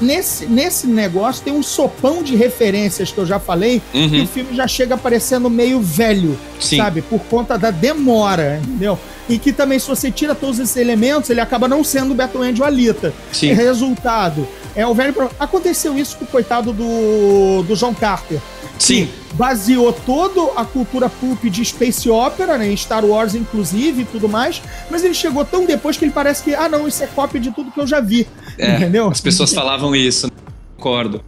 [0.00, 4.08] nesse, nesse negócio tem um sopão de referências que eu já falei, uhum.
[4.08, 6.76] que o filme já chega parecendo meio velho, Sim.
[6.76, 7.02] sabe?
[7.02, 8.98] Por conta da demora, entendeu?
[9.28, 12.60] E que também, se você tira todos esses elementos, ele acaba não sendo o Andy
[12.60, 13.12] ou Alita.
[13.32, 13.52] Sim.
[13.52, 15.14] Resultado, é o velho.
[15.38, 18.40] Aconteceu isso com o coitado do, do John Carter.
[18.78, 19.08] Sim.
[19.34, 22.70] Baseou toda a cultura pulp de Space Opera, né?
[22.70, 24.62] Em Star Wars, inclusive, e tudo mais.
[24.90, 27.50] Mas ele chegou tão depois que ele parece que, ah, não, isso é cópia de
[27.50, 28.26] tudo que eu já vi.
[28.58, 29.08] É, entendeu?
[29.08, 30.30] As pessoas falavam isso,
[30.76, 31.22] concordo.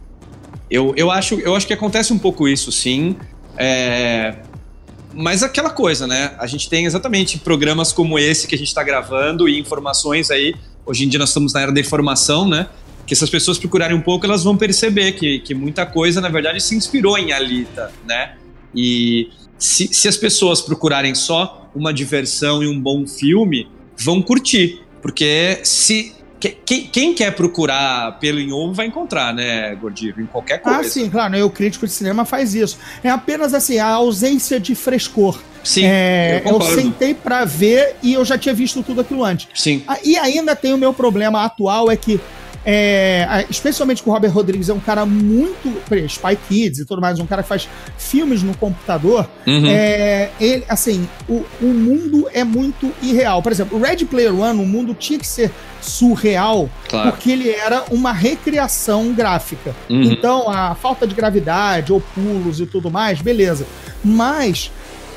[0.69, 3.15] Eu, eu, acho, eu acho que acontece um pouco isso, sim.
[3.57, 4.35] É...
[5.13, 6.35] Mas aquela coisa, né?
[6.37, 10.53] A gente tem exatamente programas como esse que a gente está gravando e informações aí.
[10.85, 12.67] Hoje em dia nós estamos na era da informação, né?
[13.09, 16.61] que essas pessoas procurarem um pouco, elas vão perceber que, que muita coisa, na verdade,
[16.61, 18.35] se inspirou em Alita, né?
[18.75, 23.67] E se, se as pessoas procurarem só uma diversão e um bom filme,
[23.97, 24.83] vão curtir.
[25.01, 30.15] Porque se quem, quem, quer procurar pelo em ovo vai encontrar, né, Gordinho?
[30.19, 30.79] Em qualquer ah, coisa.
[30.79, 31.33] Ah, sim, claro.
[31.33, 31.43] Né?
[31.43, 32.77] O crítico de cinema faz isso.
[33.03, 35.41] É apenas assim, a ausência de frescor.
[35.63, 39.47] Sim, é, eu, eu, sentei para ver e eu já tinha visto tudo aquilo antes.
[39.53, 39.83] Sim.
[39.85, 42.19] Ah, e ainda tem o meu problema atual, é que
[42.65, 45.69] é, especialmente com o Robert Rodrigues, é um cara muito.
[46.07, 47.67] Spy Kids e tudo mais, um cara que faz
[47.97, 49.27] filmes no computador.
[49.47, 49.65] Uhum.
[49.67, 53.41] É, ele, assim, o, o mundo é muito irreal.
[53.41, 57.11] Por exemplo, o Red Player One, o mundo tinha que ser surreal, claro.
[57.11, 59.75] porque ele era uma recriação gráfica.
[59.89, 60.03] Uhum.
[60.03, 63.65] Então, a falta de gravidade, ou pulos e tudo mais, beleza.
[64.03, 64.71] Mas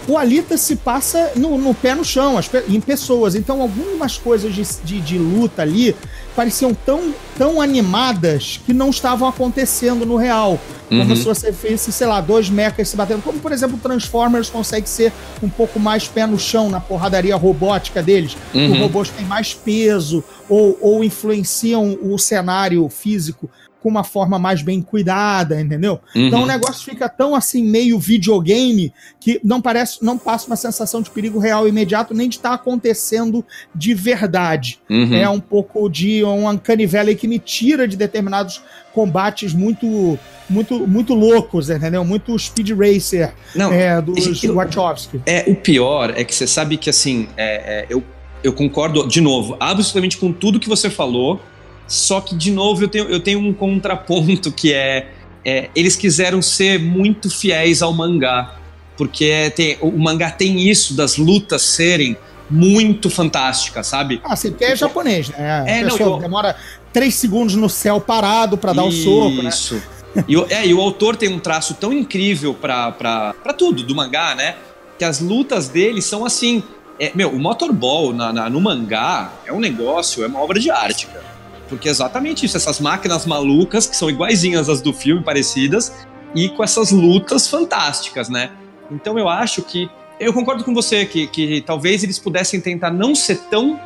[0.09, 3.35] o Alita se passa no, no pé no chão, as, em pessoas.
[3.35, 5.95] Então, algumas coisas de, de, de, luta ali
[6.35, 10.59] pareciam tão, tão animadas que não estavam acontecendo no real.
[10.89, 11.17] Como uhum.
[11.17, 13.23] se você fizesse, sei lá, dois mechas se batendo.
[13.23, 15.11] Como, por exemplo, Transformers consegue ser
[15.43, 18.37] um pouco mais pé no chão na porradaria robótica deles.
[18.53, 18.73] Uhum.
[18.73, 23.49] Os robôs têm mais peso ou, ou influenciam o cenário físico
[23.83, 26.01] com uma forma mais bem cuidada, entendeu?
[26.15, 26.27] Uhum.
[26.29, 31.03] Então o negócio fica tão assim meio videogame que não parece, não passa uma sensação
[31.03, 34.79] de perigo real imediato nem de estar tá acontecendo de verdade.
[34.89, 35.15] Uhum.
[35.15, 38.63] É um pouco de um uncanny valley que me tira de determinados
[38.95, 40.19] combates muito
[40.49, 42.05] muito muito loucos, entendeu?
[42.05, 45.21] Muito speed racer não, é, dos eu, Wachowski.
[45.27, 48.03] É o pior é que você sabe que assim é, é, eu
[48.45, 51.41] eu concordo de novo absolutamente com tudo que você falou
[51.87, 55.11] só que, de novo, eu tenho, eu tenho um contraponto que é,
[55.45, 58.57] é eles quiseram ser muito fiéis ao mangá.
[58.97, 62.17] Porque tem, o mangá tem isso das lutas serem
[62.49, 64.21] muito fantásticas, sabe?
[64.23, 65.65] Ah, quer é japonês, né?
[65.67, 66.19] É, não, eu...
[66.19, 66.55] demora
[66.93, 69.49] três segundos no céu parado para dar o um soco, né?
[69.49, 69.83] Isso.
[70.29, 74.57] E, é, e o autor tem um traço tão incrível para tudo do mangá, né?
[74.99, 76.63] Que as lutas dele são assim.
[77.01, 80.71] É, meu, o Motorball na, na, no mangá é um negócio, é uma obra de
[80.71, 81.32] arte, cara.
[81.73, 85.91] Porque é exatamente isso, essas máquinas malucas, que são iguaizinhas às do filme, parecidas,
[86.35, 88.51] e com essas lutas fantásticas, né?
[88.91, 89.89] Então eu acho que.
[90.21, 93.81] Eu concordo com você que, que talvez eles pudessem tentar não ser tão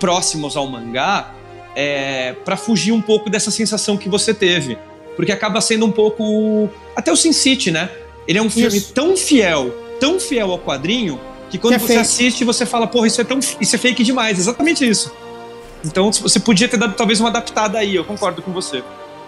[0.00, 1.32] próximos ao mangá
[1.76, 4.76] é, para fugir um pouco dessa sensação que você teve.
[5.14, 6.68] Porque acaba sendo um pouco.
[6.96, 7.88] Até o Sin City, né?
[8.26, 8.92] Ele é um filme isso.
[8.92, 12.00] tão fiel, tão fiel ao quadrinho, que quando que é você fake.
[12.00, 14.36] assiste, você fala, porra, isso é, tão, isso é fake demais.
[14.36, 15.12] Exatamente isso.
[15.84, 18.82] Então você podia ter dado talvez uma adaptada aí, eu concordo com você.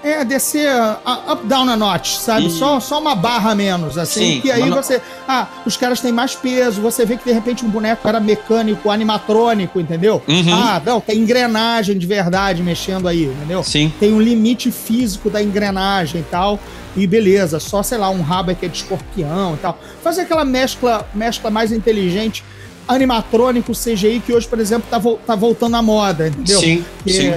[0.05, 2.49] É, descer uh, up, down a notch, sabe?
[2.49, 2.51] E...
[2.51, 4.35] Só, só uma barra menos, assim.
[4.35, 5.01] Sim, que aí você.
[5.29, 8.91] Ah, os caras têm mais peso, você vê que de repente um boneco era mecânico,
[8.91, 10.21] animatrônico, entendeu?
[10.27, 10.53] Uhum.
[10.53, 13.63] Ah, não, tem engrenagem de verdade mexendo aí, entendeu?
[13.63, 13.93] Sim.
[14.01, 16.59] Tem um limite físico da engrenagem e tal.
[16.97, 19.79] E beleza, só, sei lá, um rabo que é de escorpião e tal.
[20.03, 22.45] Fazer aquela mescla, mescla mais inteligente
[22.89, 26.61] animatrônico CGI que hoje, por exemplo, tá, vo tá voltando à moda, entendeu?
[26.61, 27.35] Sim, que sim.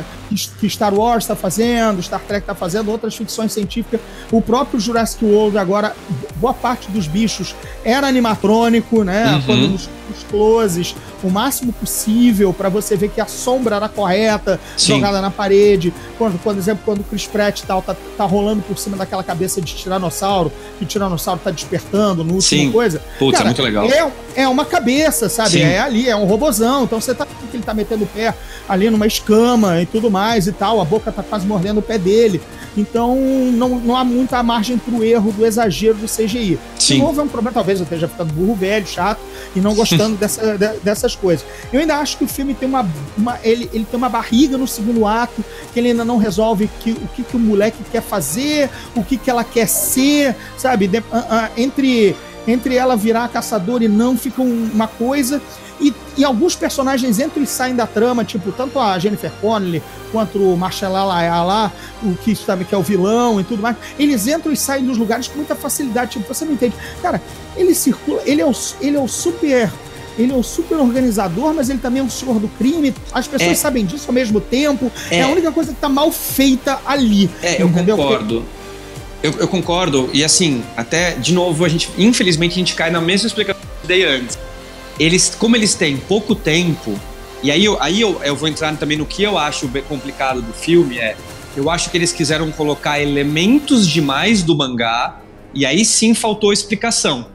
[0.60, 4.00] Que Star Wars está fazendo, Star Trek está fazendo, outras ficções científicas.
[4.32, 5.96] O próprio Jurassic World, agora,
[6.38, 9.36] boa parte dos bichos era animatrônico, né?
[9.36, 9.42] Uhum.
[9.42, 14.60] Quando nos, nos closes, o máximo possível para você ver que a sombra era correta,
[14.78, 14.96] Sim.
[14.96, 15.94] jogada na parede.
[16.18, 19.62] Quando, por exemplo, quando o Chris Pratt tal, tá, tá rolando por cima daquela cabeça
[19.62, 22.72] de tiranossauro, que o tiranossauro tá despertando no último Sim.
[22.72, 23.02] coisa.
[23.20, 23.86] Putz, é Cara, muito legal.
[23.86, 25.52] É, é uma cabeça, sabe?
[25.52, 25.62] Sim.
[25.62, 26.84] É ali, é um robozão.
[26.84, 28.34] Então você tá vendo que ele tá metendo o pé
[28.68, 30.15] ali numa escama e tudo mais
[30.48, 30.80] e tal.
[30.82, 32.42] A boca tá quase mordendo o pé dele.
[32.78, 33.16] Então
[33.54, 36.60] não, não há muita margem pro erro do exagero do CGI.
[36.78, 36.96] Sim.
[36.96, 39.20] De novo, é um problema, talvez eu esteja ficando burro velho, chato,
[39.56, 41.46] e não gostando dessa, de- dessas coisas.
[41.72, 42.86] Eu ainda acho que o filme tem uma.
[43.18, 46.92] uma- ele, ele tem uma barriga no segundo ato, que ele ainda não resolve que,
[46.92, 50.88] o que, que o moleque quer fazer, o que, que ela quer ser, sabe?
[50.88, 52.14] De- ah, ah, entre,
[52.46, 55.42] entre ela virar caçadora e não, fica um- uma coisa.
[55.80, 60.38] E, e alguns personagens entram e saem da trama, tipo, tanto a Jennifer Connelly quanto
[60.38, 64.52] o Marshall lá, o que sabe que é o vilão e tudo mais, eles entram
[64.52, 66.12] e saem dos lugares com muita facilidade.
[66.12, 66.76] Tipo, você não entende.
[67.02, 67.22] Cara,
[67.58, 69.72] ele circula, ele é o, ele é o super.
[70.18, 72.96] Ele é o super organizador, mas ele também é o senhor do crime.
[73.12, 73.56] As pessoas É.
[73.56, 74.90] sabem disso ao mesmo tempo.
[75.12, 75.18] É.
[75.18, 75.22] É.
[75.24, 77.30] a única coisa que tá mal feita ali.
[77.44, 77.98] É, eu entendeu?
[77.98, 78.46] concordo.
[79.22, 83.02] Eu, eu concordo, e assim, até, de novo, a gente, infelizmente, a gente cai na
[83.02, 84.38] mesma explicação que eu dei antes.
[85.00, 87.00] Eles, como eles têm pouco tempo,
[87.44, 90.54] e aí, eu, aí eu, eu vou entrar também no que eu acho complicado do
[90.54, 91.16] filme, é,
[91.56, 95.20] eu acho que eles quiseram colocar elementos demais do mangá,
[95.54, 97.28] e aí sim faltou explicação.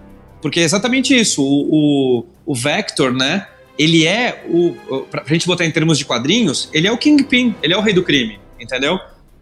[0.43, 3.47] Porque é exatamente isso, o, o, o Vector, né,
[3.79, 4.75] ele é o-
[5.11, 7.95] pra gente botar em termos de quadrinhos, ele é o Kingpin, ele é o rei
[7.95, 8.99] do crime, entendeu?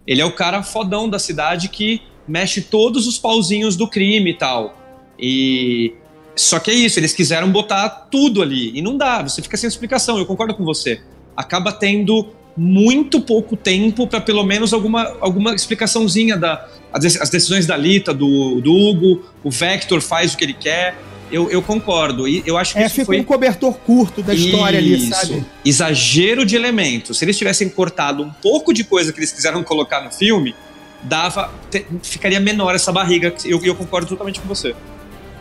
[0.07, 4.35] Ele é o cara fodão da cidade que mexe todos os pauzinhos do crime e
[4.35, 4.77] tal.
[5.19, 5.95] E
[6.39, 9.69] só que é isso, eles quiseram botar tudo ali e não dá, você fica sem
[9.69, 10.17] explicação.
[10.19, 11.01] Eu concordo com você.
[11.37, 17.31] Acaba tendo muito pouco tempo para pelo menos alguma, alguma explicaçãozinha da as dec- as
[17.31, 20.97] decisões da Lita, do, do Hugo, o Vector faz o que ele quer.
[21.31, 22.27] Eu, eu concordo.
[22.27, 25.11] E eu acho que É, isso fica foi um cobertor curto da história ali, isso.
[25.15, 25.45] sabe?
[25.65, 27.19] Exagero de elementos.
[27.19, 30.55] Se eles tivessem cortado um pouco de coisa que eles quiseram colocar no filme,
[31.03, 33.35] dava te- ficaria menor essa barriga.
[33.45, 34.75] E eu, eu concordo totalmente com você.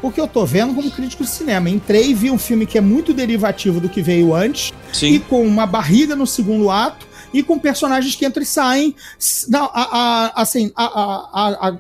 [0.02, 1.70] Porque eu tô vendo como crítico de cinema.
[1.70, 5.20] Entrei e vi um filme que é muito derivativo do que veio antes, e Sim.
[5.20, 8.96] com uma barriga no segundo ato, e com personagens que entram e saem
[9.50, 9.72] na- a-
[10.36, 11.78] a- assim, a-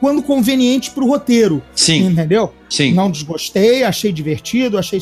[0.00, 1.62] quando conveniente pro roteiro.
[1.74, 2.52] Sim, Entendeu?
[2.68, 2.92] Sim.
[2.92, 5.00] Não desgostei, achei divertido, achei,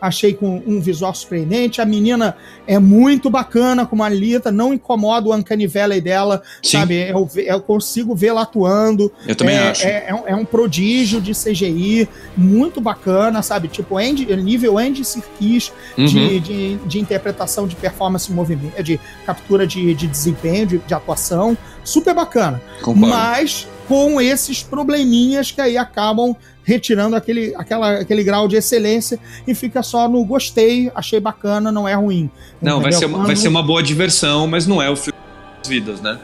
[0.00, 1.80] achei com um visual surpreendente.
[1.80, 6.78] A menina é muito bacana como a Lita, não incomoda o Uncanny Valley dela, Sim.
[6.78, 7.08] sabe?
[7.08, 9.12] Eu, eu consigo vê-la atuando.
[9.26, 9.86] Eu também é, acho.
[9.86, 13.68] É, é um, é prodígio de CGI, muito bacana, sabe?
[13.68, 16.06] Tipo, Andy, nível Andy Serkis Uhum.
[16.06, 21.56] de, de, de interpretação de performance movimento, de captura de, de desempenho, de, de atuação.
[21.84, 22.62] Super bacana.
[22.80, 23.08] Concordo.
[23.08, 29.54] Mas com esses probleminhas que aí acabam retirando aquele, aquela, aquele grau de excelência e
[29.54, 32.30] fica só no gostei, achei bacana, não é ruim.
[32.60, 35.18] Não, vai ser, uma, vai ser uma boa diversão, mas não é o filme
[35.58, 36.18] das vidas, né?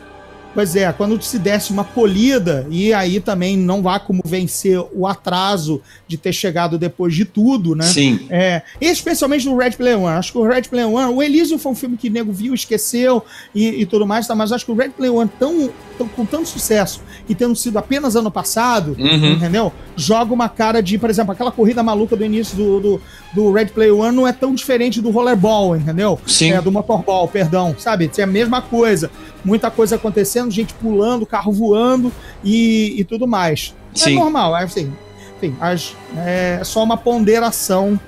[0.58, 5.06] Pois é, quando se desse uma polida, e aí também não vá como vencer o
[5.06, 7.84] atraso de ter chegado depois de tudo, né?
[7.84, 8.26] Sim.
[8.28, 10.16] É, especialmente no Red Player One.
[10.16, 12.52] Acho que o Red Player One, o Elysium foi um filme que o nego viu,
[12.54, 14.34] esqueceu e, e tudo mais, tá?
[14.34, 17.78] mas acho que o Red Player One, tão, tão- com tanto sucesso e tendo sido
[17.78, 19.34] apenas ano passado, Uhum.
[19.34, 19.72] entendeu?
[19.96, 23.00] Joga uma cara de, por exemplo, aquela corrida maluca do início do, do,
[23.32, 26.18] do Red Player One não é tão diferente do rollerball, entendeu?
[26.26, 26.52] Sim.
[26.52, 28.10] É, do motorball, perdão, sabe?
[28.16, 29.10] É a mesma coisa.
[29.44, 32.12] Muita coisa acontecendo, gente pulando, carro voando
[32.42, 33.74] e, e tudo mais.
[33.94, 34.14] É Sim.
[34.16, 34.92] normal, é assim.
[35.36, 37.98] Enfim, as- é só uma ponderação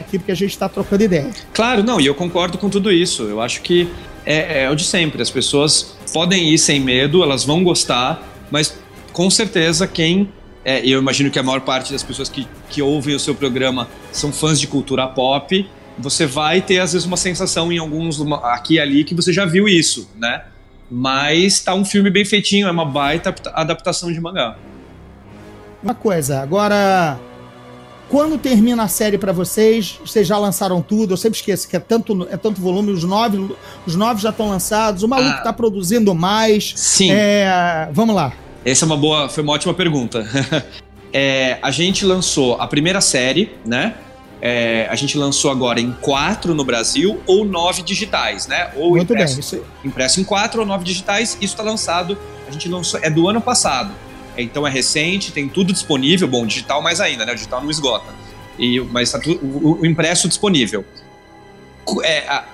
[0.00, 1.30] aqui, porque a gente está trocando ideia.
[1.52, 3.24] Claro, não, e eu concordo com tudo isso.
[3.24, 3.88] Eu acho que
[4.24, 5.20] é, é o de sempre.
[5.20, 8.74] As pessoas podem ir sem medo, elas vão gostar, mas
[9.12, 10.32] com certeza quem.
[10.70, 13.88] É, eu imagino que a maior parte das pessoas que, que ouvem o seu programa
[14.12, 15.66] são fãs de cultura pop.
[15.98, 19.46] Você vai ter, às vezes, uma sensação em alguns aqui e ali que você já
[19.46, 20.42] viu isso, né?
[20.90, 24.56] Mas tá um filme bem feitinho, é uma baita adapta- adaptação de mangá.
[25.82, 27.18] Uma coisa, agora.
[28.10, 31.80] Quando termina a série pra vocês, vocês já lançaram tudo, eu sempre esqueço que é
[31.80, 33.54] tanto, é tanto volume, os nove,
[33.86, 35.42] os nove já estão lançados, o maluco Ah.
[35.42, 36.72] tá produzindo mais.
[36.76, 37.10] Sim.
[37.10, 38.32] É, vamos lá.
[38.64, 40.26] Essa é uma boa, foi uma ótima pergunta.
[41.10, 43.94] É, a gente lançou a primeira série, né?
[44.42, 48.70] É, a gente lançou agora em quatro no Brasil ou nove digitais, né?
[48.76, 49.64] Ou Muito impresso, bem.
[49.86, 51.32] Impresso em quatro ou nove digitais.
[51.40, 52.18] Isso está lançado.
[52.46, 53.90] A gente lançou é do ano passado.
[54.36, 56.28] É, Então é recente, tem tudo disponível.
[56.28, 57.32] Bom, digital mais ainda, né?
[57.32, 58.12] O digital não esgota.
[58.58, 60.84] E, mas tá tudo, o, o impresso disponível.
[62.04, 62.44] É, a-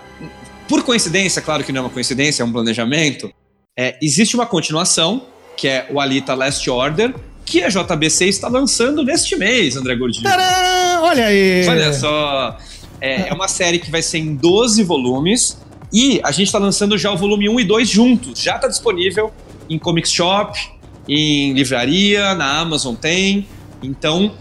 [0.68, 3.32] por coincidência, claro que não é uma coincidência, é um planejamento,
[3.76, 5.26] é, existe uma continuação,
[5.56, 10.24] que é o Alita Last Order, que a JBC está lançando neste mês, André Gordinho.
[10.24, 11.04] Tcharam!
[11.04, 11.66] Olha aí!
[11.68, 12.58] Olha só.
[13.00, 15.58] É, é, uma série que vai ser em 12 volumes.
[15.92, 18.40] E a gente está lançando já o volume 1 e 2 juntos.
[18.40, 19.32] Já está disponível
[19.68, 20.58] em Comic Shop,
[21.08, 23.46] em livraria, na Amazon tem.
[23.82, 24.32] Então,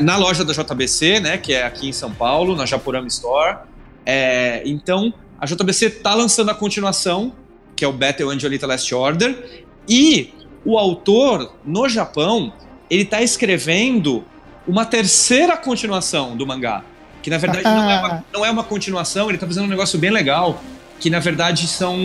[0.00, 3.58] na loja da JBC, né, que é aqui em São Paulo, na Japurama Store.
[4.04, 7.32] É, então, a JBC está lançando a continuação,
[7.76, 9.64] que é o Battle Angelita Last Order.
[9.88, 10.32] E
[10.64, 12.52] o autor, no Japão,
[12.90, 14.24] ele está escrevendo
[14.66, 16.82] uma terceira continuação do mangá.
[17.22, 19.98] Que na verdade não, é uma, não é uma continuação, ele está fazendo um negócio
[19.98, 20.62] bem legal.
[20.98, 21.96] Que na verdade são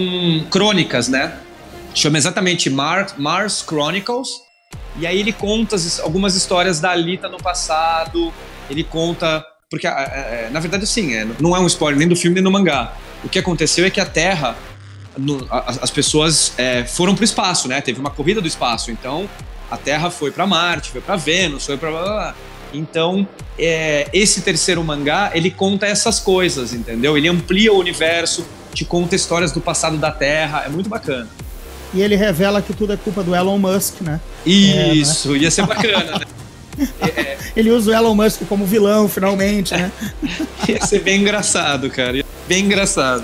[0.49, 1.38] crônicas, né?
[1.93, 4.30] Chama exatamente Mar Mars Chronicles.
[4.97, 8.34] E aí ele conta algumas histórias da Alita no passado.
[8.70, 9.45] Ele conta.
[9.70, 9.88] Porque,
[10.51, 12.93] na verdade, assim, é, não é um spoiler nem do filme nem do mangá.
[13.24, 14.56] O que aconteceu é que a Terra
[15.18, 17.82] no, as pessoas é, foram para o espaço, né?
[17.82, 19.30] Teve uma corrida do espaço, então
[19.70, 22.36] a Terra foi para Marte, foi para Vênus, foi para
[22.74, 27.18] então é, esse terceiro mangá ele conta essas coisas, entendeu?
[27.18, 31.28] Ele amplia o universo, te conta histórias do passado da Terra, é muito bacana.
[31.93, 34.20] E ele revela que tudo é culpa do Elon Musk, né?
[34.45, 35.38] Isso, é, né?
[35.39, 36.26] ia ser bacana, né?
[37.01, 37.38] É.
[37.55, 39.89] Ele usa o Elon Musk como vilão, finalmente, né?
[40.68, 42.22] Ia ser bem engraçado, cara.
[42.49, 43.24] Bem engraçado.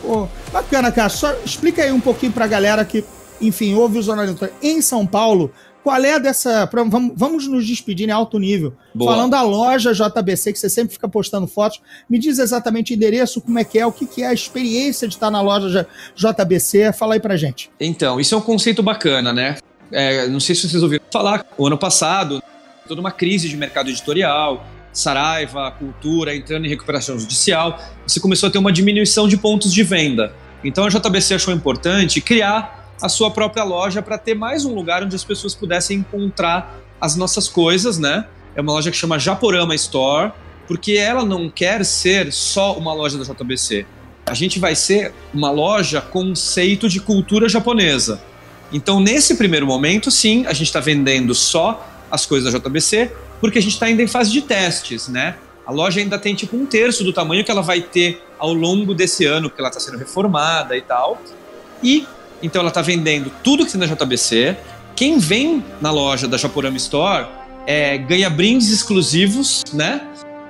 [0.00, 0.26] Pô,
[0.56, 1.08] bacana, cara.
[1.08, 3.04] Só explica aí um pouquinho pra galera que,
[3.40, 5.50] enfim, ouve o jornalismo em São Paulo.
[5.82, 6.68] Qual é dessa.
[6.72, 8.72] Vamos, vamos nos despedir em alto nível.
[8.92, 9.12] Boa.
[9.12, 11.80] Falando da loja JBC, que você sempre fica postando fotos.
[12.10, 15.06] Me diz exatamente o endereço, como é que é, o que, que é a experiência
[15.06, 15.86] de estar na loja
[16.16, 16.92] JBC.
[16.92, 17.70] Fala aí pra gente.
[17.78, 19.58] Então, isso é um conceito bacana, né?
[19.92, 22.42] É, não sei se vocês ouviram falar, o ano passado,
[22.88, 28.50] toda uma crise de mercado editorial, Saraiva, Cultura entrando em recuperação judicial, você começou a
[28.50, 30.34] ter uma diminuição de pontos de venda.
[30.64, 35.02] Então a JBC achou importante criar a sua própria loja para ter mais um lugar
[35.02, 38.26] onde as pessoas pudessem encontrar as nossas coisas, né?
[38.54, 40.32] É uma loja que chama Japorama Store,
[40.66, 43.86] porque ela não quer ser só uma loja da JBC.
[44.24, 48.20] A gente vai ser uma loja conceito de cultura japonesa.
[48.72, 53.58] Então, nesse primeiro momento, sim, a gente está vendendo só as coisas da JBC, porque
[53.58, 55.36] a gente está ainda em fase de testes, né?
[55.66, 58.94] A loja ainda tem tipo um terço do tamanho que ela vai ter ao longo
[58.94, 61.20] desse ano, porque ela está sendo reformada e tal.
[61.82, 62.06] E
[62.42, 64.56] então ela está vendendo tudo que tem na JBC.
[64.94, 67.26] Quem vem na loja da Japorama Store
[67.66, 70.00] é, ganha brindes exclusivos, né?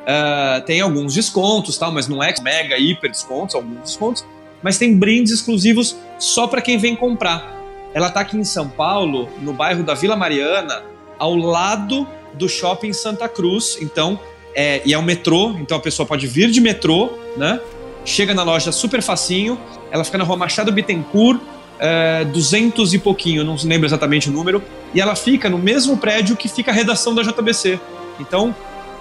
[0.07, 4.25] Uh, tem alguns descontos, tal, mas não é mega, hiper descontos, alguns descontos.
[4.63, 7.57] Mas tem brindes exclusivos só para quem vem comprar.
[7.93, 10.83] Ela está aqui em São Paulo, no bairro da Vila Mariana,
[11.19, 13.79] ao lado do shopping Santa Cruz.
[13.81, 14.21] Então,
[14.57, 17.61] é, e é um metrô, então a pessoa pode vir de metrô, né?
[18.07, 21.39] Chega na loja super facinho, ela fica na rua Machado Bittencourt,
[21.79, 24.63] é, 200 e pouquinho, não lembro exatamente o número,
[24.95, 27.79] e ela fica no mesmo prédio que fica a redação da JBC.
[28.19, 28.57] Então,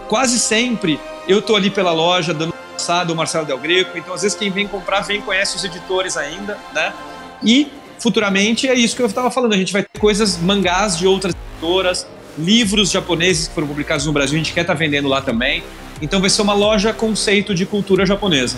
[0.10, 4.24] quase sempre eu tô ali pela loja dando passada o Marcelo Del Greco, então às
[4.24, 6.94] vezes quem vem comprar vem conhece os editores ainda, né?
[7.42, 11.08] E futuramente é isso que eu estava falando, a gente vai ter coisas mangás de
[11.08, 12.06] outras editoras,
[12.38, 15.64] livros japoneses que foram publicados no Brasil, a gente quer estar tá vendendo lá também.
[16.02, 18.58] Então vai ser uma loja conceito de cultura japonesa.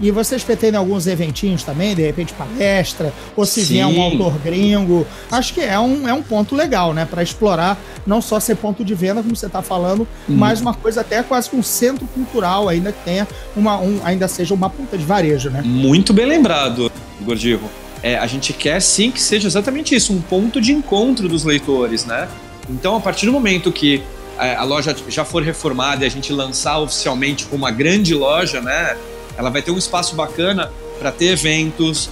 [0.00, 3.74] E vocês pretendem alguns eventinhos também, de repente palestra, ou se Sim.
[3.74, 5.06] vier um autor gringo.
[5.30, 7.04] Acho que é um, é um ponto legal, né?
[7.04, 10.34] Para explorar, não só ser ponto de venda, como você está falando, hum.
[10.34, 14.26] mas uma coisa até quase que um centro cultural, ainda que tenha uma, um, ainda
[14.28, 15.62] seja uma ponta de varejo, né?
[15.64, 16.90] Muito bem lembrado,
[17.20, 17.70] Gordivo.
[18.02, 22.04] É, a gente quer sim que seja exatamente isso, um ponto de encontro dos leitores,
[22.04, 22.28] né?
[22.72, 24.02] Então, a partir do momento que
[24.38, 28.60] é, a loja já for reformada e a gente lançar oficialmente como uma grande loja,
[28.60, 28.96] né?
[29.36, 32.10] Ela vai ter um espaço bacana para ter eventos,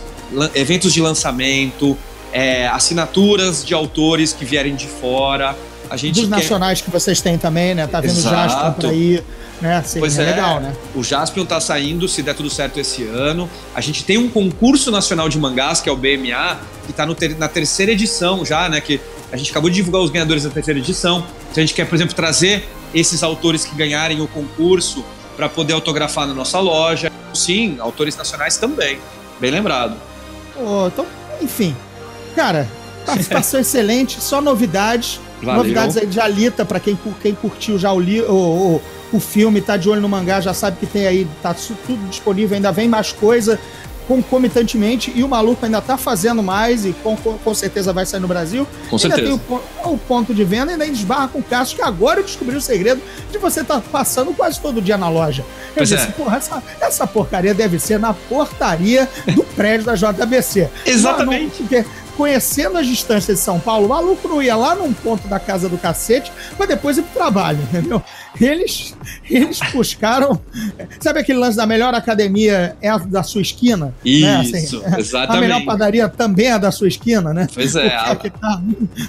[0.54, 1.96] eventos de lançamento,
[2.32, 5.56] é, assinaturas de autores que vierem de fora.
[5.88, 6.36] A gente Dos quer...
[6.36, 7.86] nacionais que vocês têm também, né?
[7.86, 9.22] Tá vendo Jasper por aí.
[9.60, 9.76] Né?
[9.76, 10.72] Assim, pois é, é, legal, né?
[10.94, 13.50] O Jaspion tá saindo, se der tudo certo esse ano.
[13.74, 17.36] A gente tem um concurso nacional de mangás, que é o BMA, que tá ter...
[17.36, 18.80] na terceira edição já, né?
[18.80, 19.00] Que
[19.32, 21.18] a gente acabou de divulgar os ganhadores da terceira edição.
[21.50, 25.04] Então a gente quer, por exemplo, trazer esses autores que ganharem o concurso
[25.36, 27.10] para poder autografar na nossa loja.
[27.32, 28.98] Sim, autores nacionais também.
[29.40, 29.96] Bem lembrado.
[30.56, 31.06] Oh, então,
[31.40, 31.74] enfim.
[32.34, 32.68] Cara,
[33.06, 35.20] participação excelente, só novidades.
[35.42, 35.62] Valeu.
[35.62, 39.62] Novidades aí de Alita, para quem, quem curtiu já o, li, o, o, o filme,
[39.62, 42.88] tá de olho no mangá, já sabe que tem aí, tá tudo disponível, ainda vem
[42.88, 43.58] mais coisa
[44.10, 48.26] concomitantemente e o maluco ainda tá fazendo mais e com, com certeza vai sair no
[48.26, 48.66] Brasil.
[48.88, 49.38] Com ainda certeza.
[49.38, 52.56] tem o, o, ponto de venda, ainda esbarra com o Cássio, que agora eu descobri
[52.56, 53.00] o segredo
[53.30, 55.44] de você estar tá passando quase todo dia na loja.
[55.68, 56.10] Eu pois disse, é.
[56.10, 60.68] porra, essa, essa porcaria deve ser na portaria do prédio da JBC.
[60.84, 61.62] Exatamente.
[61.62, 61.84] Não, não,
[62.16, 65.70] conhecendo as distâncias de São Paulo, o maluco não ia lá num ponto da casa
[65.70, 68.02] do cacete, mas depois ir pro trabalho, entendeu?
[68.40, 68.96] Eles,
[69.28, 70.40] eles buscaram.
[70.98, 73.94] Sabe aquele lance da melhor academia é a da sua esquina?
[74.04, 74.58] Isso, né?
[74.58, 75.36] assim, exatamente.
[75.36, 77.46] A melhor padaria também é a da sua esquina, né?
[77.52, 77.94] Pois é.
[77.94, 78.16] A...
[78.16, 78.62] Que tá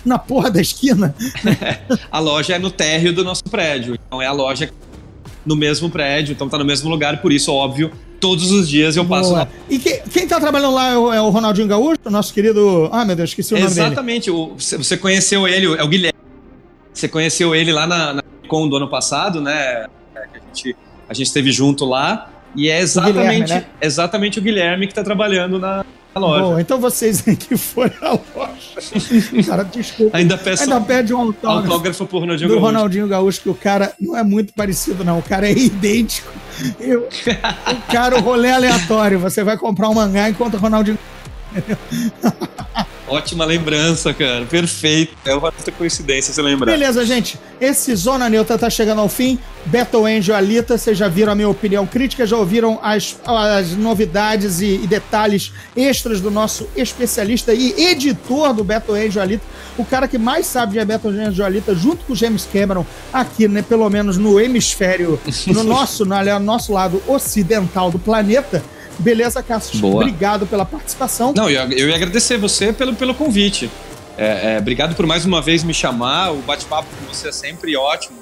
[0.05, 1.15] na porra da esquina.
[2.11, 3.95] a loja é no térreo do nosso prédio.
[3.95, 4.69] Então é a loja
[5.45, 9.03] no mesmo prédio, então tá no mesmo lugar, por isso, óbvio, todos os dias eu
[9.03, 9.47] passo lá.
[9.69, 12.89] E que, quem tá trabalhando lá é o, é o, Ronaldinho Gaúcho, nosso querido.
[12.91, 14.37] Ah, meu Deus, esqueci o nome Exatamente, dele.
[14.57, 14.77] Exatamente.
[14.77, 16.19] Você conheceu ele, é o Guilherme.
[16.93, 18.20] Você conheceu ele lá na, na
[18.51, 19.87] com do ano passado, né?
[20.13, 20.75] A gente,
[21.07, 22.29] a gente esteve junto lá.
[22.53, 23.65] E é exatamente, o Guilherme, né?
[23.81, 26.43] exatamente o Guilherme que tá trabalhando na, loja.
[26.43, 29.41] Bom, então vocês que foram à loja.
[29.47, 30.17] Cara, desculpa.
[30.17, 32.65] Ainda, peço Ainda pede um autógrafo, autógrafo pro Ronaldinho do Gaúcho.
[32.65, 35.19] Ronaldinho Gaúcho, que o cara não é muito parecido, não.
[35.19, 36.29] O cara é idêntico.
[36.77, 39.17] Eu, o cara, o rolê aleatório.
[39.19, 40.99] Você vai comprar um mangá enquanto o Ronaldinho.
[43.11, 44.45] Ótima lembrança, cara.
[44.45, 45.13] Perfeito.
[45.25, 46.71] É uma coincidência você lembrar.
[46.71, 47.37] Beleza, gente.
[47.59, 49.37] Esse Zona Neutra tá chegando ao fim.
[49.65, 54.61] Battle Angel Alita, vocês já viram a minha opinião crítica, já ouviram as, as novidades
[54.61, 59.43] e, e detalhes extras do nosso especialista e editor do Battle Angel Alita,
[59.77, 63.47] o cara que mais sabe de Battle Angel Alita, junto com o James Cameron, aqui,
[63.47, 68.63] né, pelo menos no hemisfério, no nosso, no, no nosso lado ocidental do planeta.
[69.01, 69.81] Beleza, Cassius?
[69.81, 70.03] Boa.
[70.03, 71.33] Obrigado pela participação.
[71.35, 73.69] Não, eu, eu ia agradecer você pelo, pelo convite.
[74.17, 76.31] É, é, obrigado por mais uma vez me chamar.
[76.31, 78.21] O bate-papo com você é sempre ótimo.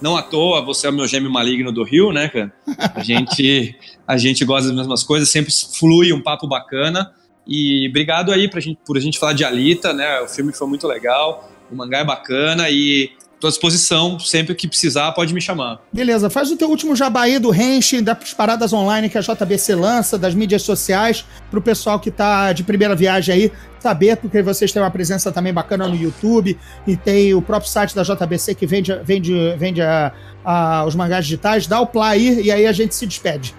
[0.00, 2.52] Não à toa, você é o meu gêmeo maligno do Rio, né, cara?
[2.94, 7.12] A gente, a gente gosta das mesmas coisas, sempre flui um papo bacana.
[7.46, 10.20] E obrigado aí pra gente, por a gente falar de Alita, né?
[10.20, 13.10] O filme foi muito legal, o mangá é bacana e
[13.42, 15.80] Estou à disposição, sempre que precisar, pode me chamar.
[15.92, 20.16] Beleza, faz o teu último jabaí do Henshin, das paradas online que a JBC lança,
[20.16, 24.70] das mídias sociais, para o pessoal que está de primeira viagem aí saber, porque vocês
[24.70, 28.64] têm uma presença também bacana no YouTube e tem o próprio site da JBC que
[28.64, 30.12] vende, vende, vende a,
[30.44, 31.66] a, os mangás digitais.
[31.66, 33.56] Dá o play e aí a gente se despede.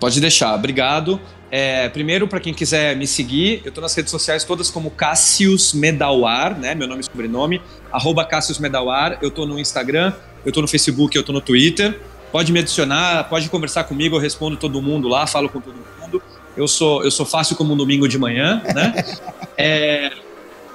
[0.00, 1.20] Pode deixar, obrigado.
[1.56, 5.72] É, primeiro, para quem quiser me seguir, eu estou nas redes sociais todas como Cassius
[5.72, 6.74] Medawar, né?
[6.74, 9.18] Meu nome e sobrenome, arroba Cassius Medawar.
[9.22, 10.12] Eu estou no Instagram,
[10.44, 11.96] eu estou no Facebook, eu estou no Twitter.
[12.32, 16.20] Pode me adicionar, pode conversar comigo, eu respondo todo mundo lá, falo com todo mundo.
[16.56, 18.92] Eu sou, eu sou fácil como um domingo de manhã, né?
[19.56, 20.10] é,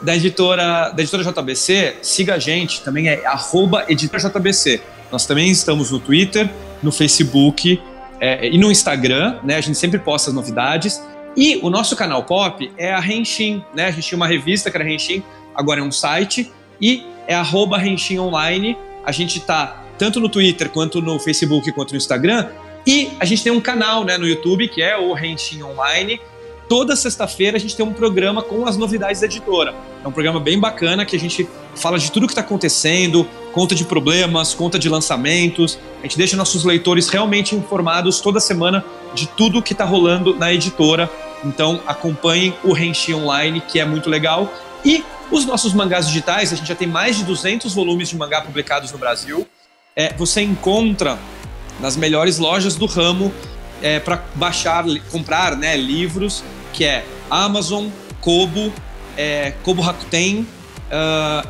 [0.02, 4.80] da editora, da editora JBC, siga a gente, também é arroba editora JBC.
[5.12, 6.50] Nós também estamos no Twitter,
[6.82, 7.82] no Facebook
[8.20, 9.56] é, e no Instagram, né?
[9.56, 11.02] A gente sempre posta as novidades.
[11.36, 13.86] E o nosso canal pop é a Renshin, né?
[13.86, 15.24] A gente tinha uma revista que era Renshin,
[15.56, 16.52] agora é um site.
[16.82, 18.78] E é arroba Renshin Online.
[19.06, 22.48] A gente tá tanto no Twitter, quanto no Facebook, quanto no Instagram.
[22.88, 26.20] E a gente tem um canal né, no YouTube, que é o Renshin Online.
[26.68, 29.74] Toda sexta-feira a gente tem um programa com as novidades da editora.
[30.04, 33.76] É um programa bem bacana que a gente fala de tudo que está acontecendo, conta
[33.76, 35.78] de problemas, conta de lançamentos.
[36.00, 38.84] A gente deixa nossos leitores realmente informados toda semana
[39.14, 41.10] de tudo que está rolando na editora.
[41.44, 44.52] Então acompanhem o Renchi Online, que é muito legal.
[44.84, 48.42] E os nossos mangás digitais, a gente já tem mais de 200 volumes de mangá
[48.42, 49.48] publicados no Brasil.
[49.96, 51.18] É, você encontra
[51.80, 53.32] nas melhores lojas do ramo
[53.82, 56.44] é, para baixar, comprar né, livros,
[56.74, 57.88] que é Amazon,
[58.22, 58.74] Kobo,
[59.16, 60.48] é, Kobo Rakuten,
[60.90, 61.48] uh,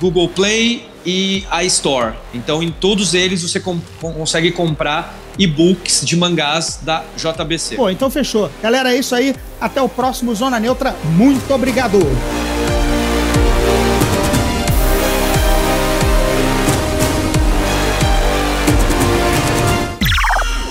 [0.00, 2.14] Google Play e iStore.
[2.34, 7.76] Então, em todos eles você com consegue comprar e-books de mangás da JBC.
[7.76, 8.50] Pô, então fechou.
[8.62, 9.34] Galera, é isso aí.
[9.60, 10.94] Até o próximo Zona Neutra.
[11.16, 11.98] Muito obrigado.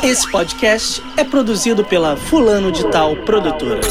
[0.04, 3.82] Esse podcast é produzido pela Fulano de Tal Produtora.